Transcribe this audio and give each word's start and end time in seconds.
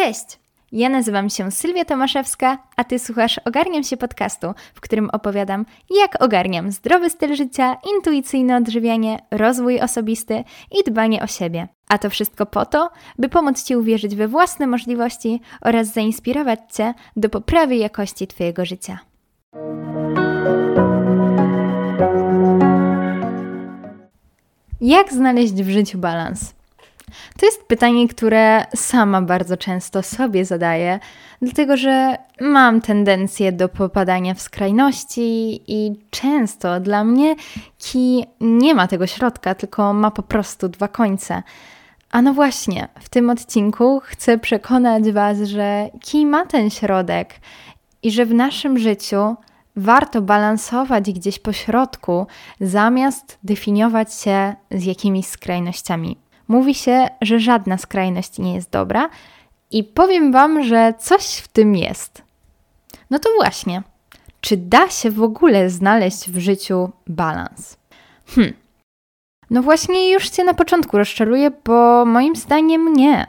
Cześć! 0.00 0.40
Ja 0.72 0.88
nazywam 0.88 1.30
się 1.30 1.50
Sylwia 1.50 1.84
Tomaszewska, 1.84 2.58
a 2.76 2.84
Ty 2.84 2.98
słuchasz 2.98 3.40
Ogarniam 3.44 3.82
się 3.82 3.96
podcastu, 3.96 4.46
w 4.74 4.80
którym 4.80 5.10
opowiadam, 5.10 5.66
jak 5.90 6.22
ogarniam 6.22 6.72
zdrowy 6.72 7.10
styl 7.10 7.36
życia, 7.36 7.76
intuicyjne 7.96 8.56
odżywianie, 8.56 9.18
rozwój 9.30 9.80
osobisty 9.80 10.44
i 10.70 10.90
dbanie 10.90 11.22
o 11.22 11.26
siebie. 11.26 11.68
A 11.88 11.98
to 11.98 12.10
wszystko 12.10 12.46
po 12.46 12.66
to, 12.66 12.90
by 13.18 13.28
pomóc 13.28 13.64
Ci 13.64 13.76
uwierzyć 13.76 14.16
we 14.16 14.28
własne 14.28 14.66
możliwości 14.66 15.40
oraz 15.60 15.92
zainspirować 15.92 16.60
Cię 16.72 16.94
do 17.16 17.28
poprawy 17.28 17.76
jakości 17.76 18.26
Twojego 18.26 18.64
życia. 18.64 18.98
Jak 24.80 25.12
znaleźć 25.12 25.54
w 25.54 25.70
życiu 25.70 25.98
balans? 25.98 26.59
To 27.38 27.46
jest 27.46 27.64
pytanie, 27.64 28.08
które 28.08 28.64
sama 28.76 29.22
bardzo 29.22 29.56
często 29.56 30.02
sobie 30.02 30.44
zadaję, 30.44 30.98
dlatego 31.42 31.76
że 31.76 32.16
mam 32.40 32.80
tendencję 32.80 33.52
do 33.52 33.68
popadania 33.68 34.34
w 34.34 34.40
skrajności 34.40 35.60
i 35.66 36.00
często 36.10 36.80
dla 36.80 37.04
mnie 37.04 37.36
ki 37.78 38.24
nie 38.40 38.74
ma 38.74 38.88
tego 38.88 39.06
środka, 39.06 39.54
tylko 39.54 39.92
ma 39.92 40.10
po 40.10 40.22
prostu 40.22 40.68
dwa 40.68 40.88
końce. 40.88 41.42
A 42.10 42.22
no 42.22 42.34
właśnie, 42.34 42.88
w 43.00 43.08
tym 43.08 43.30
odcinku 43.30 44.00
chcę 44.04 44.38
przekonać 44.38 45.12
Was, 45.12 45.38
że 45.38 45.90
ki 46.00 46.26
ma 46.26 46.46
ten 46.46 46.70
środek 46.70 47.34
i 48.02 48.10
że 48.10 48.26
w 48.26 48.34
naszym 48.34 48.78
życiu 48.78 49.36
warto 49.76 50.22
balansować 50.22 51.12
gdzieś 51.12 51.38
po 51.38 51.52
środku, 51.52 52.26
zamiast 52.60 53.38
definiować 53.42 54.14
się 54.14 54.54
z 54.70 54.84
jakimiś 54.84 55.26
skrajnościami. 55.26 56.16
Mówi 56.50 56.74
się, 56.74 57.08
że 57.20 57.40
żadna 57.40 57.78
skrajność 57.78 58.38
nie 58.38 58.54
jest 58.54 58.70
dobra, 58.70 59.08
i 59.70 59.84
powiem 59.84 60.32
Wam, 60.32 60.62
że 60.62 60.94
coś 60.98 61.36
w 61.36 61.48
tym 61.48 61.76
jest. 61.76 62.22
No 63.10 63.18
to 63.18 63.28
właśnie, 63.36 63.82
czy 64.40 64.56
da 64.56 64.88
się 64.88 65.10
w 65.10 65.22
ogóle 65.22 65.70
znaleźć 65.70 66.30
w 66.30 66.38
życiu 66.38 66.90
balans? 67.06 67.76
Hm. 68.26 68.52
No 69.50 69.62
właśnie, 69.62 70.12
już 70.12 70.28
Cię 70.28 70.44
na 70.44 70.54
początku 70.54 70.98
rozczaruję, 70.98 71.50
bo 71.64 72.04
moim 72.04 72.36
zdaniem 72.36 72.92
nie. 72.92 73.26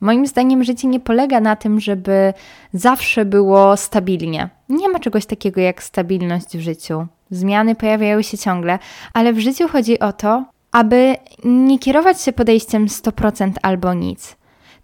Moim 0.00 0.26
zdaniem 0.26 0.64
życie 0.64 0.88
nie 0.88 1.00
polega 1.00 1.40
na 1.40 1.56
tym, 1.56 1.80
żeby 1.80 2.34
zawsze 2.72 3.24
było 3.24 3.76
stabilnie. 3.76 4.48
Nie 4.68 4.88
ma 4.88 4.98
czegoś 4.98 5.26
takiego 5.26 5.60
jak 5.60 5.82
stabilność 5.82 6.56
w 6.56 6.60
życiu. 6.60 7.06
Zmiany 7.30 7.74
pojawiają 7.74 8.22
się 8.22 8.38
ciągle, 8.38 8.78
ale 9.12 9.32
w 9.32 9.38
życiu 9.38 9.68
chodzi 9.68 9.98
o 9.98 10.12
to, 10.12 10.44
aby 10.76 11.16
nie 11.44 11.78
kierować 11.78 12.22
się 12.22 12.32
podejściem 12.32 12.86
100% 12.86 13.52
albo 13.62 13.94
nic, 13.94 14.36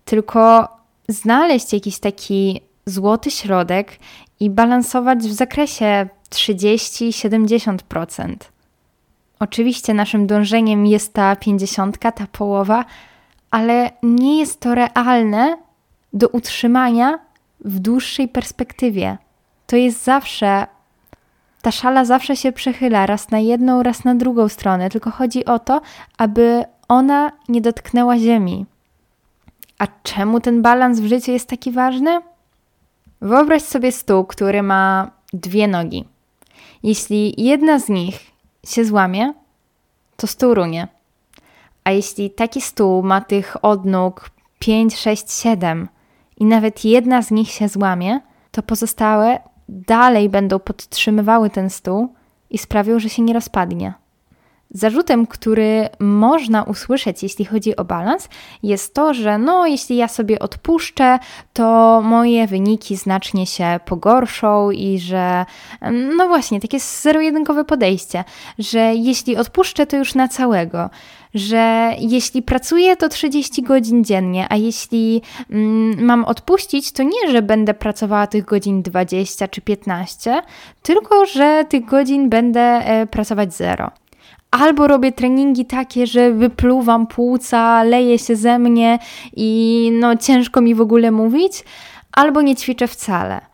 tylko 0.05 0.69
znaleźć 1.09 1.73
jakiś 1.73 1.99
taki 1.99 2.61
złoty 2.87 3.31
środek 3.31 3.99
i 4.41 4.51
balansować 4.51 5.19
w 5.19 5.33
zakresie 5.33 6.09
30-70%. 6.31 8.37
Oczywiście 9.39 9.95
naszym 9.95 10.27
dążeniem 10.27 10.87
jest 10.87 11.13
ta 11.13 11.37
50, 11.37 11.99
ta 11.99 12.27
połowa, 12.33 12.85
ale 13.51 13.91
nie 14.03 14.39
jest 14.39 14.61
to 14.61 14.75
realne 14.75 15.57
do 16.13 16.29
utrzymania 16.29 17.19
w 17.65 17.79
dłuższej 17.79 18.29
perspektywie. 18.29 19.19
To 19.67 19.77
jest 19.77 20.05
zawsze 20.05 20.67
ta 21.63 21.71
szala 21.71 22.05
zawsze 22.05 22.37
się 22.37 22.53
przechyla 22.53 23.07
raz 23.07 23.31
na 23.31 23.39
jedną, 23.39 23.83
raz 23.83 24.05
na 24.05 24.15
drugą 24.15 24.49
stronę, 24.49 24.91
tylko 24.91 25.11
chodzi 25.11 25.45
o 25.45 25.59
to, 25.59 25.81
aby 26.19 26.65
ona 26.89 27.33
nie 27.49 27.61
dotknęła 27.61 28.19
ziemi. 28.19 28.67
A 29.79 29.87
czemu 30.03 30.41
ten 30.41 30.63
balans 30.63 31.01
w 31.01 31.07
życiu 31.07 31.33
jest 31.33 31.49
taki 31.49 31.73
ważny? 31.73 32.21
Wyobraź 33.21 33.63
sobie 33.63 33.93
stół, 33.93 34.25
który 34.25 34.63
ma 34.63 35.11
dwie 35.33 35.69
nogi. 35.69 36.05
Jeśli 36.83 37.35
jedna 37.43 37.79
z 37.79 37.89
nich 37.89 38.31
się 38.67 38.85
złamie, 38.85 39.35
to 40.17 40.27
stół 40.27 40.55
runie. 40.55 40.89
A 41.85 41.91
jeśli 41.91 42.31
taki 42.31 42.61
stół 42.61 43.03
ma 43.03 43.21
tych 43.21 43.65
odnóg 43.65 44.31
5, 44.59 44.97
6, 44.97 45.33
7 45.33 45.89
i 46.37 46.45
nawet 46.45 46.85
jedna 46.85 47.23
z 47.23 47.31
nich 47.31 47.51
się 47.51 47.69
złamie, 47.69 48.21
to 48.51 48.63
pozostałe 48.63 49.39
dalej 49.73 50.29
będą 50.29 50.59
podtrzymywały 50.59 51.51
ten 51.51 51.71
stół 51.71 52.15
i 52.51 52.59
sprawią, 52.59 52.99
że 52.99 53.09
się 53.09 53.23
nie 53.23 53.35
rozpadnie. 53.35 53.95
Zarzutem, 54.75 55.27
który 55.27 55.89
można 56.01 56.63
usłyszeć, 56.63 57.23
jeśli 57.23 57.45
chodzi 57.45 57.77
o 57.77 57.85
balans, 57.85 58.29
jest 58.63 58.95
to, 58.95 59.15
że 59.15 59.39
no, 59.39 59.67
jeśli 59.67 59.97
ja 59.97 60.09
sobie 60.09 60.39
odpuszczę, 60.39 61.19
to 61.53 62.01
moje 62.05 62.47
wyniki 62.47 62.97
znacznie 62.97 63.47
się 63.47 63.81
pogorszą 63.85 64.71
i 64.71 64.99
że, 64.99 65.45
no 66.17 66.29
właśnie, 66.29 66.61
takie 66.61 66.79
zero-jedynkowe 66.81 67.65
podejście, 67.65 68.25
że 68.59 68.95
jeśli 68.95 69.37
odpuszczę, 69.37 69.87
to 69.87 69.97
już 69.97 70.15
na 70.15 70.29
całego, 70.29 70.91
że 71.35 71.93
jeśli 71.99 72.43
pracuję, 72.43 72.97
to 72.97 73.09
30 73.09 73.63
godzin 73.63 74.05
dziennie, 74.05 74.47
a 74.51 74.57
jeśli 74.57 75.23
mm, 75.51 76.05
mam 76.05 76.25
odpuścić, 76.25 76.93
to 76.93 77.03
nie, 77.03 77.31
że 77.33 77.43
będę 77.43 77.75
pracowała 77.75 78.27
tych 78.27 78.45
godzin 78.45 78.83
20 78.83 79.49
czy 79.49 79.61
15, 79.61 80.43
tylko 80.83 81.27
że 81.27 81.65
tych 81.69 81.85
godzin 81.85 82.29
będę 82.29 82.61
e, 82.61 83.07
pracować 83.07 83.55
zero 83.55 83.91
albo 84.53 84.87
robię 84.87 85.13
treningi 85.13 85.65
takie, 85.65 86.07
że 86.07 86.33
wypluwam 86.33 87.07
płuca, 87.07 87.83
leje 87.83 88.19
się 88.19 88.37
ze 88.37 88.59
mnie 88.59 88.99
i 89.37 89.91
no 90.01 90.17
ciężko 90.17 90.61
mi 90.61 90.75
w 90.75 90.81
ogóle 90.81 91.11
mówić, 91.11 91.65
albo 92.13 92.43
nie 92.43 92.57
ćwiczę 92.57 92.87
wcale. 92.87 93.52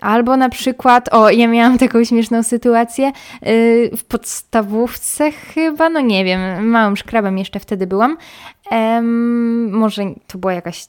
Albo 0.00 0.36
na 0.36 0.48
przykład, 0.48 1.14
o, 1.14 1.30
ja 1.30 1.48
miałam 1.48 1.78
taką 1.88 2.04
śmieszną 2.04 2.42
sytuację 2.42 3.12
yy, 3.42 3.90
w 3.96 4.04
podstawówce 4.08 5.32
chyba, 5.32 5.88
no 5.88 6.00
nie 6.00 6.24
wiem, 6.24 6.68
małym 6.68 6.96
szkrabem 6.96 7.38
jeszcze 7.38 7.60
wtedy 7.60 7.86
byłam. 7.86 8.16
może 9.70 10.02
to 10.26 10.38
była 10.38 10.52
jakaś 10.52 10.86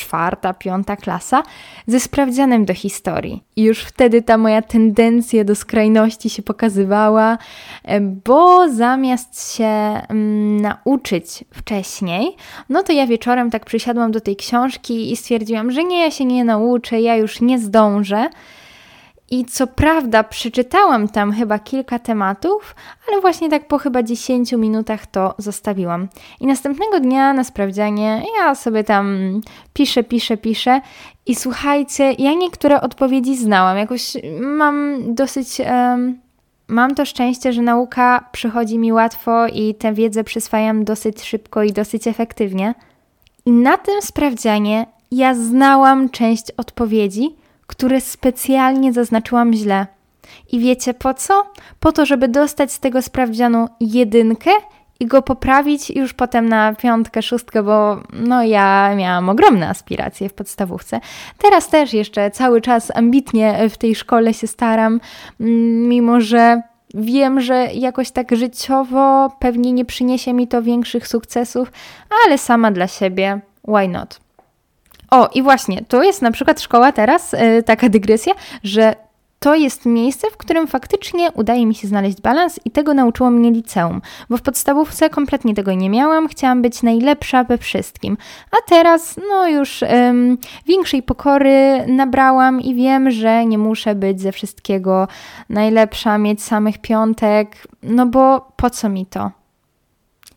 czwarta, 0.00 0.54
piąta 0.54 0.96
klasa, 0.96 1.42
ze 1.86 2.00
sprawdzianem 2.00 2.64
do 2.64 2.74
historii. 2.74 3.42
I 3.56 3.62
już 3.62 3.78
wtedy 3.84 4.22
ta 4.22 4.38
moja 4.38 4.62
tendencja 4.62 5.44
do 5.44 5.54
skrajności 5.54 6.30
się 6.30 6.42
pokazywała, 6.42 7.38
e, 7.84 8.00
bo 8.00 8.68
zamiast 8.68 9.56
się 9.56 9.64
mm, 9.64 10.60
nauczyć 10.60 11.44
wcześniej, 11.54 12.36
no 12.68 12.82
to 12.82 12.92
ja 12.92 13.06
wieczorem 13.06 13.50
tak 13.50 13.64
przysiadłam 13.64 14.12
do 14.12 14.20
tej 14.20 14.36
książki 14.36 15.12
i 15.12 15.16
stwierdziłam, 15.16 15.70
że 15.70 15.84
nie, 15.84 16.00
ja 16.00 16.10
się 16.10 16.24
nie 16.24 16.44
nauczę, 16.44 17.00
ja 17.00 17.16
już 17.16 17.40
nie 17.40 17.58
zdążę. 17.58 18.28
I 19.30 19.44
co 19.44 19.66
prawda 19.66 20.24
przeczytałam 20.24 21.08
tam 21.08 21.32
chyba 21.32 21.58
kilka 21.58 21.98
tematów, 21.98 22.74
ale 23.08 23.20
właśnie 23.20 23.48
tak 23.50 23.68
po 23.68 23.78
chyba 23.78 24.02
10 24.02 24.52
minutach 24.52 25.06
to 25.06 25.34
zostawiłam. 25.38 26.08
I 26.40 26.46
następnego 26.46 27.00
dnia 27.00 27.32
na 27.32 27.44
sprawdzianie 27.44 28.22
ja 28.38 28.54
sobie 28.54 28.84
tam 28.84 29.40
piszę, 29.72 30.04
piszę, 30.04 30.36
piszę 30.36 30.80
i 31.26 31.34
słuchajcie, 31.34 32.12
ja 32.18 32.34
niektóre 32.34 32.80
odpowiedzi 32.80 33.36
znałam. 33.36 33.76
Jakoś 33.78 34.16
mam 34.40 34.98
dosyć... 35.14 35.60
Um, 35.60 36.20
mam 36.68 36.94
to 36.94 37.04
szczęście, 37.04 37.52
że 37.52 37.62
nauka 37.62 38.28
przychodzi 38.32 38.78
mi 38.78 38.92
łatwo 38.92 39.46
i 39.46 39.74
tę 39.74 39.92
wiedzę 39.92 40.24
przyswajam 40.24 40.84
dosyć 40.84 41.22
szybko 41.22 41.62
i 41.62 41.72
dosyć 41.72 42.06
efektywnie. 42.06 42.74
I 43.46 43.52
na 43.52 43.78
tym 43.78 44.02
sprawdzianie 44.02 44.86
ja 45.10 45.34
znałam 45.34 46.08
część 46.08 46.50
odpowiedzi, 46.56 47.36
które 47.70 48.00
specjalnie 48.00 48.92
zaznaczyłam 48.92 49.52
źle. 49.52 49.86
I 50.52 50.60
wiecie 50.60 50.94
po 50.94 51.14
co? 51.14 51.42
Po 51.80 51.92
to, 51.92 52.06
żeby 52.06 52.28
dostać 52.28 52.72
z 52.72 52.80
tego 52.80 53.02
sprawdzianu 53.02 53.68
jedynkę 53.80 54.50
i 55.00 55.06
go 55.06 55.22
poprawić 55.22 55.90
już 55.90 56.14
potem 56.14 56.48
na 56.48 56.74
piątkę, 56.74 57.22
szóstkę, 57.22 57.62
bo 57.62 58.00
no 58.12 58.42
ja 58.42 58.94
miałam 58.96 59.28
ogromne 59.28 59.68
aspiracje 59.68 60.28
w 60.28 60.34
podstawówce. 60.34 61.00
Teraz 61.38 61.68
też 61.68 61.92
jeszcze 61.92 62.30
cały 62.30 62.60
czas 62.60 62.92
ambitnie 62.96 63.68
w 63.70 63.78
tej 63.78 63.94
szkole 63.94 64.34
się 64.34 64.46
staram, 64.46 65.00
mm, 65.40 65.88
mimo 65.88 66.20
że 66.20 66.62
wiem, 66.94 67.40
że 67.40 67.68
jakoś 67.74 68.10
tak 68.10 68.36
życiowo 68.36 69.30
pewnie 69.38 69.72
nie 69.72 69.84
przyniesie 69.84 70.32
mi 70.32 70.48
to 70.48 70.62
większych 70.62 71.08
sukcesów, 71.08 71.72
ale 72.26 72.38
sama 72.38 72.70
dla 72.70 72.86
siebie, 72.86 73.40
why 73.68 73.88
not? 73.88 74.20
O, 75.10 75.28
i 75.34 75.42
właśnie, 75.42 75.84
to 75.88 76.02
jest 76.02 76.22
na 76.22 76.30
przykład 76.30 76.60
szkoła 76.60 76.92
teraz, 76.92 77.32
yy, 77.32 77.62
taka 77.62 77.88
dygresja, 77.88 78.32
że 78.64 78.94
to 79.38 79.54
jest 79.54 79.86
miejsce, 79.86 80.30
w 80.30 80.36
którym 80.36 80.66
faktycznie 80.66 81.32
udaje 81.32 81.66
mi 81.66 81.74
się 81.74 81.88
znaleźć 81.88 82.20
balans 82.20 82.60
i 82.64 82.70
tego 82.70 82.94
nauczyło 82.94 83.30
mnie 83.30 83.50
liceum, 83.50 84.02
bo 84.30 84.36
w 84.36 84.42
podstawówce 84.42 85.10
kompletnie 85.10 85.54
tego 85.54 85.74
nie 85.74 85.90
miałam, 85.90 86.28
chciałam 86.28 86.62
być 86.62 86.82
najlepsza 86.82 87.44
we 87.44 87.58
wszystkim, 87.58 88.16
a 88.50 88.70
teraz 88.70 89.20
no 89.28 89.48
już 89.48 89.84
większej 90.66 91.02
pokory 91.02 91.84
nabrałam 91.86 92.60
i 92.60 92.74
wiem, 92.74 93.10
że 93.10 93.46
nie 93.46 93.58
muszę 93.58 93.94
być 93.94 94.20
ze 94.20 94.32
wszystkiego 94.32 95.08
najlepsza, 95.48 96.18
mieć 96.18 96.42
samych 96.42 96.78
piątek, 96.78 97.66
no 97.82 98.06
bo 98.06 98.52
po 98.56 98.70
co 98.70 98.88
mi 98.88 99.06
to? 99.06 99.39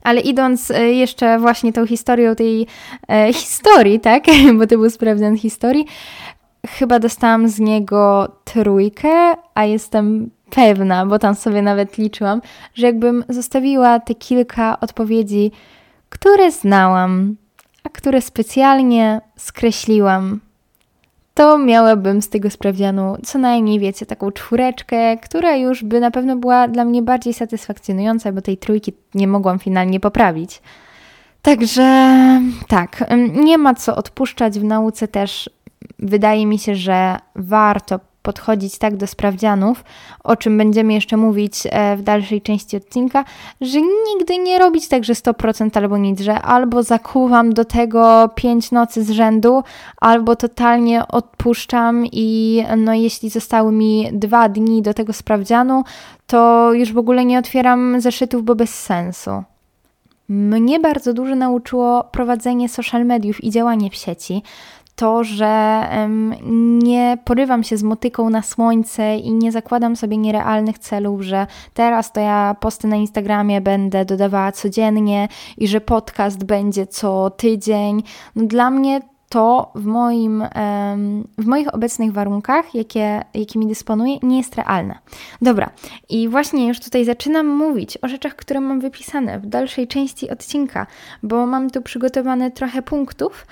Ale 0.03 0.21
idąc 0.21 0.71
e, 0.71 0.91
jeszcze 0.91 1.39
właśnie 1.39 1.73
tą 1.73 1.87
historią 1.87 2.35
tej 2.35 2.67
e, 3.07 3.33
historii, 3.33 3.99
tak, 3.99 4.23
bo 4.57 4.67
to 4.67 4.77
był 4.77 4.89
sprawdzian 4.89 5.37
historii, 5.37 5.85
chyba 6.67 6.99
dostałam 6.99 7.47
z 7.47 7.59
niego 7.59 8.31
trójkę, 8.43 9.33
a 9.53 9.65
jestem 9.65 10.29
pewna, 10.49 11.05
bo 11.05 11.19
tam 11.19 11.35
sobie 11.35 11.61
nawet 11.61 11.97
liczyłam, 11.97 12.41
że 12.75 12.85
jakbym 12.85 13.23
zostawiła 13.29 13.99
te 13.99 14.15
kilka 14.15 14.79
odpowiedzi, 14.79 15.51
które 16.09 16.51
znałam, 16.51 17.35
a 17.83 17.89
które 17.89 18.21
specjalnie 18.21 19.21
skreśliłam, 19.37 20.39
to 21.33 21.57
miałabym 21.57 22.21
z 22.21 22.29
tego 22.29 22.49
sprawdzianu 22.49 23.17
co 23.25 23.39
najmniej, 23.39 23.79
wiecie, 23.79 24.05
taką 24.05 24.31
czwóreczkę, 24.31 25.17
która 25.17 25.55
już 25.55 25.83
by 25.83 25.99
na 25.99 26.11
pewno 26.11 26.35
była 26.35 26.67
dla 26.67 26.85
mnie 26.85 27.01
bardziej 27.01 27.33
satysfakcjonująca, 27.33 28.31
bo 28.31 28.41
tej 28.41 28.57
trójki 28.57 28.93
nie 29.15 29.27
mogłam 29.27 29.59
finalnie 29.59 29.99
poprawić. 29.99 30.61
Także 31.41 32.07
tak, 32.67 33.03
nie 33.33 33.57
ma 33.57 33.73
co 33.73 33.95
odpuszczać 33.95 34.59
w 34.59 34.63
nauce 34.63 35.07
też. 35.07 35.49
Wydaje 35.99 36.45
mi 36.45 36.59
się, 36.59 36.75
że 36.75 37.17
warto 37.35 37.99
podchodzić 38.23 38.77
tak 38.77 38.97
do 38.97 39.07
sprawdzianów, 39.07 39.83
o 40.23 40.35
czym 40.35 40.57
będziemy 40.57 40.93
jeszcze 40.93 41.17
mówić 41.17 41.53
e, 41.65 41.97
w 41.97 42.01
dalszej 42.01 42.41
części 42.41 42.77
odcinka, 42.77 43.25
że 43.61 43.79
nigdy 43.81 44.37
nie 44.37 44.59
robić 44.59 44.87
tak, 44.87 45.03
że 45.03 45.13
100% 45.13 45.77
albo 45.77 45.97
nic, 45.97 46.21
że 46.21 46.41
albo 46.41 46.83
zakuwam 46.83 47.53
do 47.53 47.65
tego 47.65 48.29
5 48.35 48.71
nocy 48.71 49.03
z 49.03 49.09
rzędu, 49.09 49.63
albo 50.01 50.35
totalnie 50.35 51.07
odpuszczam 51.07 52.05
i 52.11 52.63
no 52.77 52.93
jeśli 52.93 53.29
zostały 53.29 53.71
mi 53.71 54.09
dwa 54.13 54.49
dni 54.49 54.81
do 54.81 54.93
tego 54.93 55.13
sprawdzianu, 55.13 55.83
to 56.27 56.73
już 56.73 56.93
w 56.93 56.97
ogóle 56.97 57.25
nie 57.25 57.39
otwieram 57.39 58.01
zeszytów, 58.01 58.43
bo 58.43 58.55
bez 58.55 58.79
sensu. 58.79 59.43
Mnie 60.29 60.79
bardzo 60.79 61.13
dużo 61.13 61.35
nauczyło 61.35 62.03
prowadzenie 62.03 62.69
social 62.69 63.05
mediów 63.05 63.43
i 63.43 63.49
działanie 63.49 63.89
w 63.89 63.95
sieci 63.95 64.43
to, 64.95 65.23
że 65.23 65.83
nie 66.83 67.17
porywam 67.25 67.63
się 67.63 67.77
z 67.77 67.83
motyką 67.83 68.29
na 68.29 68.41
słońce 68.41 69.17
i 69.17 69.33
nie 69.33 69.51
zakładam 69.51 69.95
sobie 69.95 70.17
nierealnych 70.17 70.79
celów, 70.79 71.21
że 71.21 71.47
teraz 71.73 72.11
to 72.11 72.19
ja 72.19 72.55
posty 72.59 72.87
na 72.87 72.95
Instagramie 72.95 73.61
będę 73.61 74.05
dodawała 74.05 74.51
codziennie 74.51 75.27
i 75.57 75.67
że 75.67 75.81
podcast 75.81 76.43
będzie 76.43 76.87
co 76.87 77.29
tydzień. 77.29 78.03
No 78.35 78.45
dla 78.45 78.69
mnie 78.69 79.01
to 79.33 79.71
w, 79.75 79.85
moim, 79.85 80.43
w 81.37 81.45
moich 81.45 81.73
obecnych 81.73 82.13
warunkach, 82.13 82.75
jakie, 82.75 83.21
jakimi 83.33 83.67
dysponuję, 83.67 84.17
nie 84.23 84.37
jest 84.37 84.55
realne. 84.55 84.99
Dobra, 85.41 85.69
i 86.09 86.29
właśnie 86.29 86.67
już 86.67 86.79
tutaj 86.79 87.05
zaczynam 87.05 87.47
mówić 87.47 87.97
o 88.01 88.07
rzeczach, 88.07 88.35
które 88.35 88.61
mam 88.61 88.79
wypisane 88.79 89.39
w 89.39 89.45
dalszej 89.45 89.87
części 89.87 90.29
odcinka, 90.29 90.87
bo 91.23 91.45
mam 91.45 91.69
tu 91.69 91.81
przygotowane 91.81 92.51
trochę 92.51 92.81
punktów, 92.81 93.47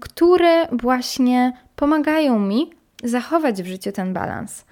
które 0.00 0.66
właśnie 0.72 1.52
pomagają 1.76 2.38
mi 2.38 2.70
zachować 3.04 3.62
w 3.62 3.66
życiu 3.66 3.92
ten 3.92 4.12
balans. 4.12 4.64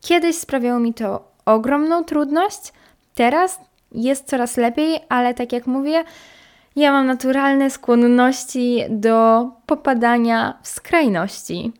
Kiedyś 0.00 0.36
sprawiało 0.36 0.80
mi 0.80 0.94
to 0.94 1.28
ogromną 1.46 2.04
trudność, 2.04 2.72
teraz 3.14 3.60
jest 3.92 4.26
coraz 4.26 4.56
lepiej, 4.56 4.98
ale 5.08 5.34
tak 5.34 5.52
jak 5.52 5.66
mówię, 5.66 6.04
ja 6.76 6.92
mam 6.92 7.06
naturalne 7.06 7.70
skłonności 7.70 8.82
do 8.90 9.48
popadania 9.66 10.58
w 10.62 10.68
skrajności. 10.68 11.72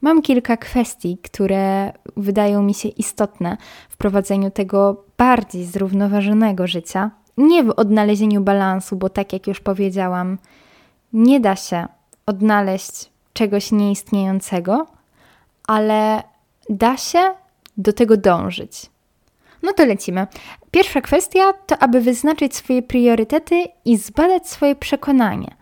Mam 0.00 0.22
kilka 0.22 0.56
kwestii, 0.56 1.18
które 1.22 1.92
wydają 2.16 2.62
mi 2.62 2.74
się 2.74 2.88
istotne 2.88 3.56
w 3.88 3.96
prowadzeniu 3.96 4.50
tego 4.50 5.04
bardziej 5.18 5.64
zrównoważonego 5.64 6.66
życia. 6.66 7.10
Nie 7.36 7.64
w 7.64 7.70
odnalezieniu 7.70 8.40
balansu, 8.40 8.96
bo 8.96 9.08
tak 9.08 9.32
jak 9.32 9.46
już 9.46 9.60
powiedziałam, 9.60 10.38
nie 11.12 11.40
da 11.40 11.56
się 11.56 11.86
odnaleźć 12.26 13.10
czegoś 13.32 13.72
nieistniejącego, 13.72 14.86
ale 15.66 16.22
da 16.68 16.96
się 16.96 17.34
do 17.76 17.92
tego 17.92 18.16
dążyć. 18.16 18.91
No 19.62 19.72
to 19.72 19.84
lecimy. 19.84 20.26
Pierwsza 20.70 21.00
kwestia 21.00 21.52
to, 21.52 21.78
aby 21.78 22.00
wyznaczyć 22.00 22.56
swoje 22.56 22.82
priorytety 22.82 23.64
i 23.84 23.96
zbadać 23.96 24.48
swoje 24.48 24.74
przekonanie. 24.74 25.56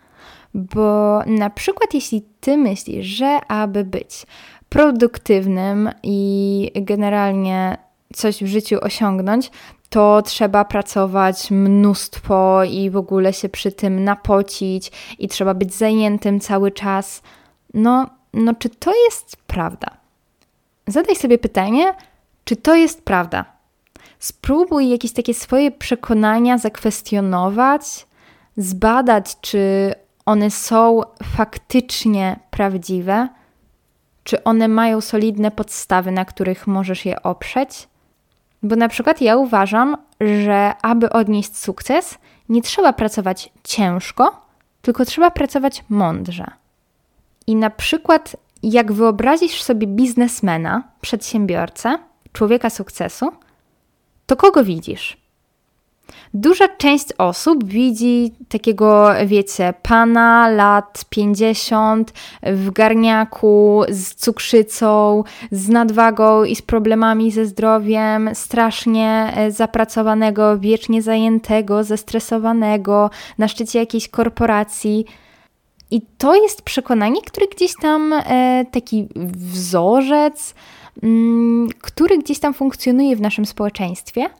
Bo 0.54 1.22
na 1.26 1.50
przykład, 1.50 1.94
jeśli 1.94 2.22
ty 2.40 2.56
myślisz, 2.56 3.06
że 3.06 3.40
aby 3.48 3.84
być 3.84 4.26
produktywnym 4.68 5.90
i 6.02 6.72
generalnie 6.74 7.78
coś 8.14 8.44
w 8.44 8.46
życiu 8.46 8.78
osiągnąć, 8.82 9.50
to 9.90 10.22
trzeba 10.22 10.64
pracować 10.64 11.50
mnóstwo 11.50 12.64
i 12.64 12.90
w 12.90 12.96
ogóle 12.96 13.32
się 13.32 13.48
przy 13.48 13.72
tym 13.72 14.04
napocić 14.04 14.92
i 15.18 15.28
trzeba 15.28 15.54
być 15.54 15.74
zajętym 15.74 16.40
cały 16.40 16.70
czas. 16.70 17.22
No, 17.74 18.06
no 18.34 18.54
czy 18.54 18.68
to 18.68 18.92
jest 19.04 19.36
prawda? 19.46 19.88
Zadaj 20.86 21.16
sobie 21.16 21.38
pytanie, 21.38 21.94
czy 22.44 22.56
to 22.56 22.74
jest 22.74 23.04
prawda? 23.04 23.59
Spróbuj 24.20 24.88
jakieś 24.88 25.12
takie 25.12 25.34
swoje 25.34 25.70
przekonania 25.70 26.58
zakwestionować, 26.58 28.06
zbadać, 28.56 29.40
czy 29.40 29.94
one 30.26 30.50
są 30.50 31.00
faktycznie 31.36 32.40
prawdziwe, 32.50 33.28
czy 34.24 34.44
one 34.44 34.68
mają 34.68 35.00
solidne 35.00 35.50
podstawy, 35.50 36.10
na 36.10 36.24
których 36.24 36.66
możesz 36.66 37.04
je 37.06 37.22
oprzeć. 37.22 37.88
Bo 38.62 38.76
na 38.76 38.88
przykład 38.88 39.20
ja 39.20 39.36
uważam, 39.36 39.96
że 40.20 40.72
aby 40.82 41.10
odnieść 41.10 41.56
sukces, 41.56 42.18
nie 42.48 42.62
trzeba 42.62 42.92
pracować 42.92 43.52
ciężko, 43.64 44.46
tylko 44.82 45.04
trzeba 45.04 45.30
pracować 45.30 45.84
mądrze. 45.88 46.46
I 47.46 47.56
na 47.56 47.70
przykład, 47.70 48.36
jak 48.62 48.92
wyobrazisz 48.92 49.62
sobie 49.62 49.86
biznesmena, 49.86 50.82
przedsiębiorcę, 51.00 51.98
człowieka 52.32 52.70
sukcesu, 52.70 53.32
to 54.30 54.36
kogo 54.36 54.64
widzisz? 54.64 55.16
Duża 56.34 56.68
część 56.68 57.06
osób 57.18 57.64
widzi 57.64 58.32
takiego, 58.48 59.10
wiecie, 59.26 59.74
pana 59.82 60.48
lat 60.48 61.04
50 61.08 62.12
w 62.42 62.70
garniaku 62.70 63.82
z 63.88 64.14
cukrzycą, 64.14 65.24
z 65.50 65.68
nadwagą 65.68 66.44
i 66.44 66.56
z 66.56 66.62
problemami 66.62 67.30
ze 67.30 67.46
zdrowiem, 67.46 68.30
strasznie 68.34 69.32
e, 69.36 69.50
zapracowanego, 69.50 70.58
wiecznie 70.58 71.02
zajętego, 71.02 71.84
zestresowanego, 71.84 73.10
na 73.38 73.48
szczycie 73.48 73.78
jakiejś 73.78 74.08
korporacji. 74.08 75.04
I 75.90 76.00
to 76.18 76.34
jest 76.34 76.62
przekonanie, 76.62 77.22
które 77.22 77.46
gdzieś 77.46 77.72
tam 77.82 78.12
e, 78.12 78.64
taki 78.72 79.08
wzorzec, 79.16 80.54
który 81.80 82.18
gdzieś 82.18 82.38
tam 82.38 82.54
funkcjonuje 82.54 83.16
w 83.16 83.20
naszym 83.20 83.46
społeczeństwie, 83.46 84.30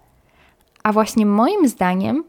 a 0.83 0.93
właśnie 0.93 1.27
moim 1.27 1.69
zdaniem 1.69 2.25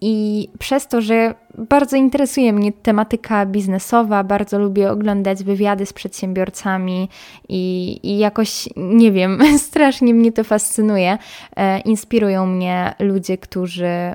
i 0.00 0.48
przez 0.58 0.86
to, 0.86 1.00
że 1.00 1.34
bardzo 1.58 1.96
interesuje 1.96 2.52
mnie 2.52 2.72
tematyka 2.72 3.46
biznesowa, 3.46 4.24
bardzo 4.24 4.58
lubię 4.58 4.90
oglądać 4.90 5.44
wywiady 5.44 5.86
z 5.86 5.92
przedsiębiorcami 5.92 7.08
i, 7.48 8.00
i 8.02 8.18
jakoś, 8.18 8.68
nie 8.76 9.12
wiem, 9.12 9.40
strasznie 9.68 10.14
mnie 10.14 10.32
to 10.32 10.44
fascynuje. 10.44 11.18
E, 11.56 11.80
inspirują 11.80 12.46
mnie 12.46 12.94
ludzie, 12.98 13.38
którzy 13.38 14.14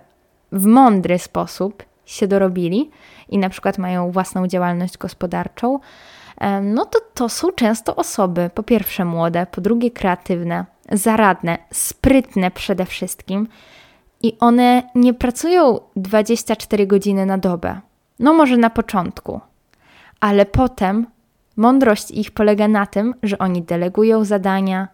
w 0.51 0.65
mądry 0.65 1.19
sposób 1.19 1.83
się 2.05 2.27
dorobili 2.27 2.89
i 3.29 3.37
na 3.37 3.49
przykład 3.49 3.77
mają 3.77 4.11
własną 4.11 4.47
działalność 4.47 4.97
gospodarczą 4.97 5.79
no 6.61 6.85
to 6.85 6.99
to 7.13 7.29
są 7.29 7.51
często 7.51 7.95
osoby, 7.95 8.49
po 8.53 8.63
pierwsze 8.63 9.05
młode, 9.05 9.45
po 9.51 9.61
drugie 9.61 9.91
kreatywne, 9.91 10.65
zaradne, 10.91 11.57
sprytne 11.71 12.51
przede 12.51 12.85
wszystkim 12.85 13.47
i 14.21 14.37
one 14.39 14.83
nie 14.95 15.13
pracują 15.13 15.79
24 15.95 16.87
godziny 16.87 17.25
na 17.25 17.37
dobę. 17.37 17.81
No 18.19 18.33
może 18.33 18.57
na 18.57 18.69
początku, 18.69 19.39
ale 20.19 20.45
potem 20.45 21.07
mądrość 21.57 22.11
ich 22.11 22.31
polega 22.31 22.67
na 22.67 22.85
tym, 22.85 23.13
że 23.23 23.37
oni 23.37 23.61
delegują 23.61 24.25
zadania, 24.25 24.87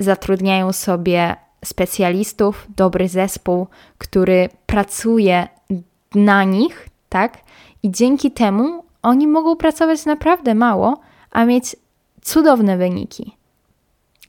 zatrudniają 0.00 0.72
sobie 0.72 1.36
specjalistów, 1.64 2.66
dobry 2.76 3.08
zespół, 3.08 3.66
który 3.98 4.48
pracuje 4.66 5.48
na 6.14 6.44
nich, 6.44 6.88
tak? 7.08 7.38
I 7.82 7.90
dzięki 7.90 8.30
temu 8.30 8.84
oni 9.06 9.26
mogą 9.26 9.56
pracować 9.56 10.04
naprawdę 10.04 10.54
mało, 10.54 11.00
a 11.30 11.44
mieć 11.44 11.76
cudowne 12.22 12.76
wyniki. 12.76 13.36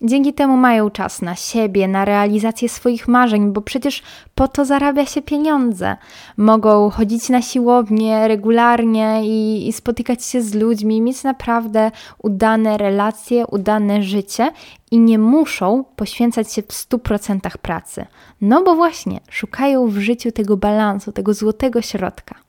Dzięki 0.01 0.34
temu 0.34 0.57
mają 0.57 0.89
czas 0.89 1.22
na 1.22 1.36
siebie, 1.36 1.88
na 1.88 2.05
realizację 2.05 2.69
swoich 2.69 3.07
marzeń, 3.07 3.53
bo 3.53 3.62
przecież 3.62 4.03
po 4.36 4.48
to 4.48 4.65
zarabia 4.65 5.05
się 5.05 5.22
pieniądze. 5.22 5.98
Mogą 6.38 6.89
chodzić 6.89 7.29
na 7.29 7.41
siłownię 7.41 8.27
regularnie 8.27 9.22
i, 9.24 9.67
i 9.67 9.74
spotykać 9.74 10.25
się 10.25 10.41
z 10.41 10.53
ludźmi, 10.53 11.01
mieć 11.01 11.24
naprawdę 11.24 11.91
udane 12.24 12.77
relacje, 12.77 13.48
udane 13.48 14.03
życie 14.03 14.51
i 14.91 15.00
nie 15.00 15.19
muszą 15.19 15.84
poświęcać 15.96 16.53
się 16.53 16.62
w 16.62 16.67
100% 16.67 17.57
pracy. 17.57 18.05
No 18.41 18.63
bo 18.63 18.75
właśnie 18.75 19.19
szukają 19.29 19.88
w 19.88 19.98
życiu 19.98 20.31
tego 20.31 20.57
balansu, 20.57 21.12
tego 21.12 21.34
złotego 21.34 21.81
środka. 21.81 22.47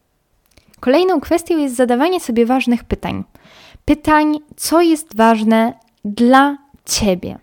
Kolejną 0.80 1.20
kwestią 1.20 1.58
jest 1.58 1.76
zadawanie 1.76 2.20
sobie 2.20 2.46
ważnych 2.46 2.84
pytań. 2.84 3.24
Pytań, 3.84 4.38
co 4.56 4.80
jest 4.80 5.16
ważne 5.16 5.72
dla 6.04 6.58
ciebie. 6.84 7.38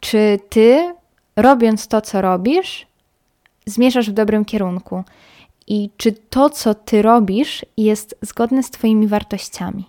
Czy 0.00 0.38
ty, 0.48 0.94
robiąc 1.36 1.88
to, 1.88 2.00
co 2.00 2.22
robisz, 2.22 2.86
zmierzasz 3.66 4.10
w 4.10 4.12
dobrym 4.12 4.44
kierunku? 4.44 5.04
I 5.66 5.90
czy 5.96 6.12
to, 6.12 6.50
co 6.50 6.74
ty 6.74 7.02
robisz, 7.02 7.66
jest 7.76 8.18
zgodne 8.22 8.62
z 8.62 8.70
Twoimi 8.70 9.06
wartościami? 9.06 9.84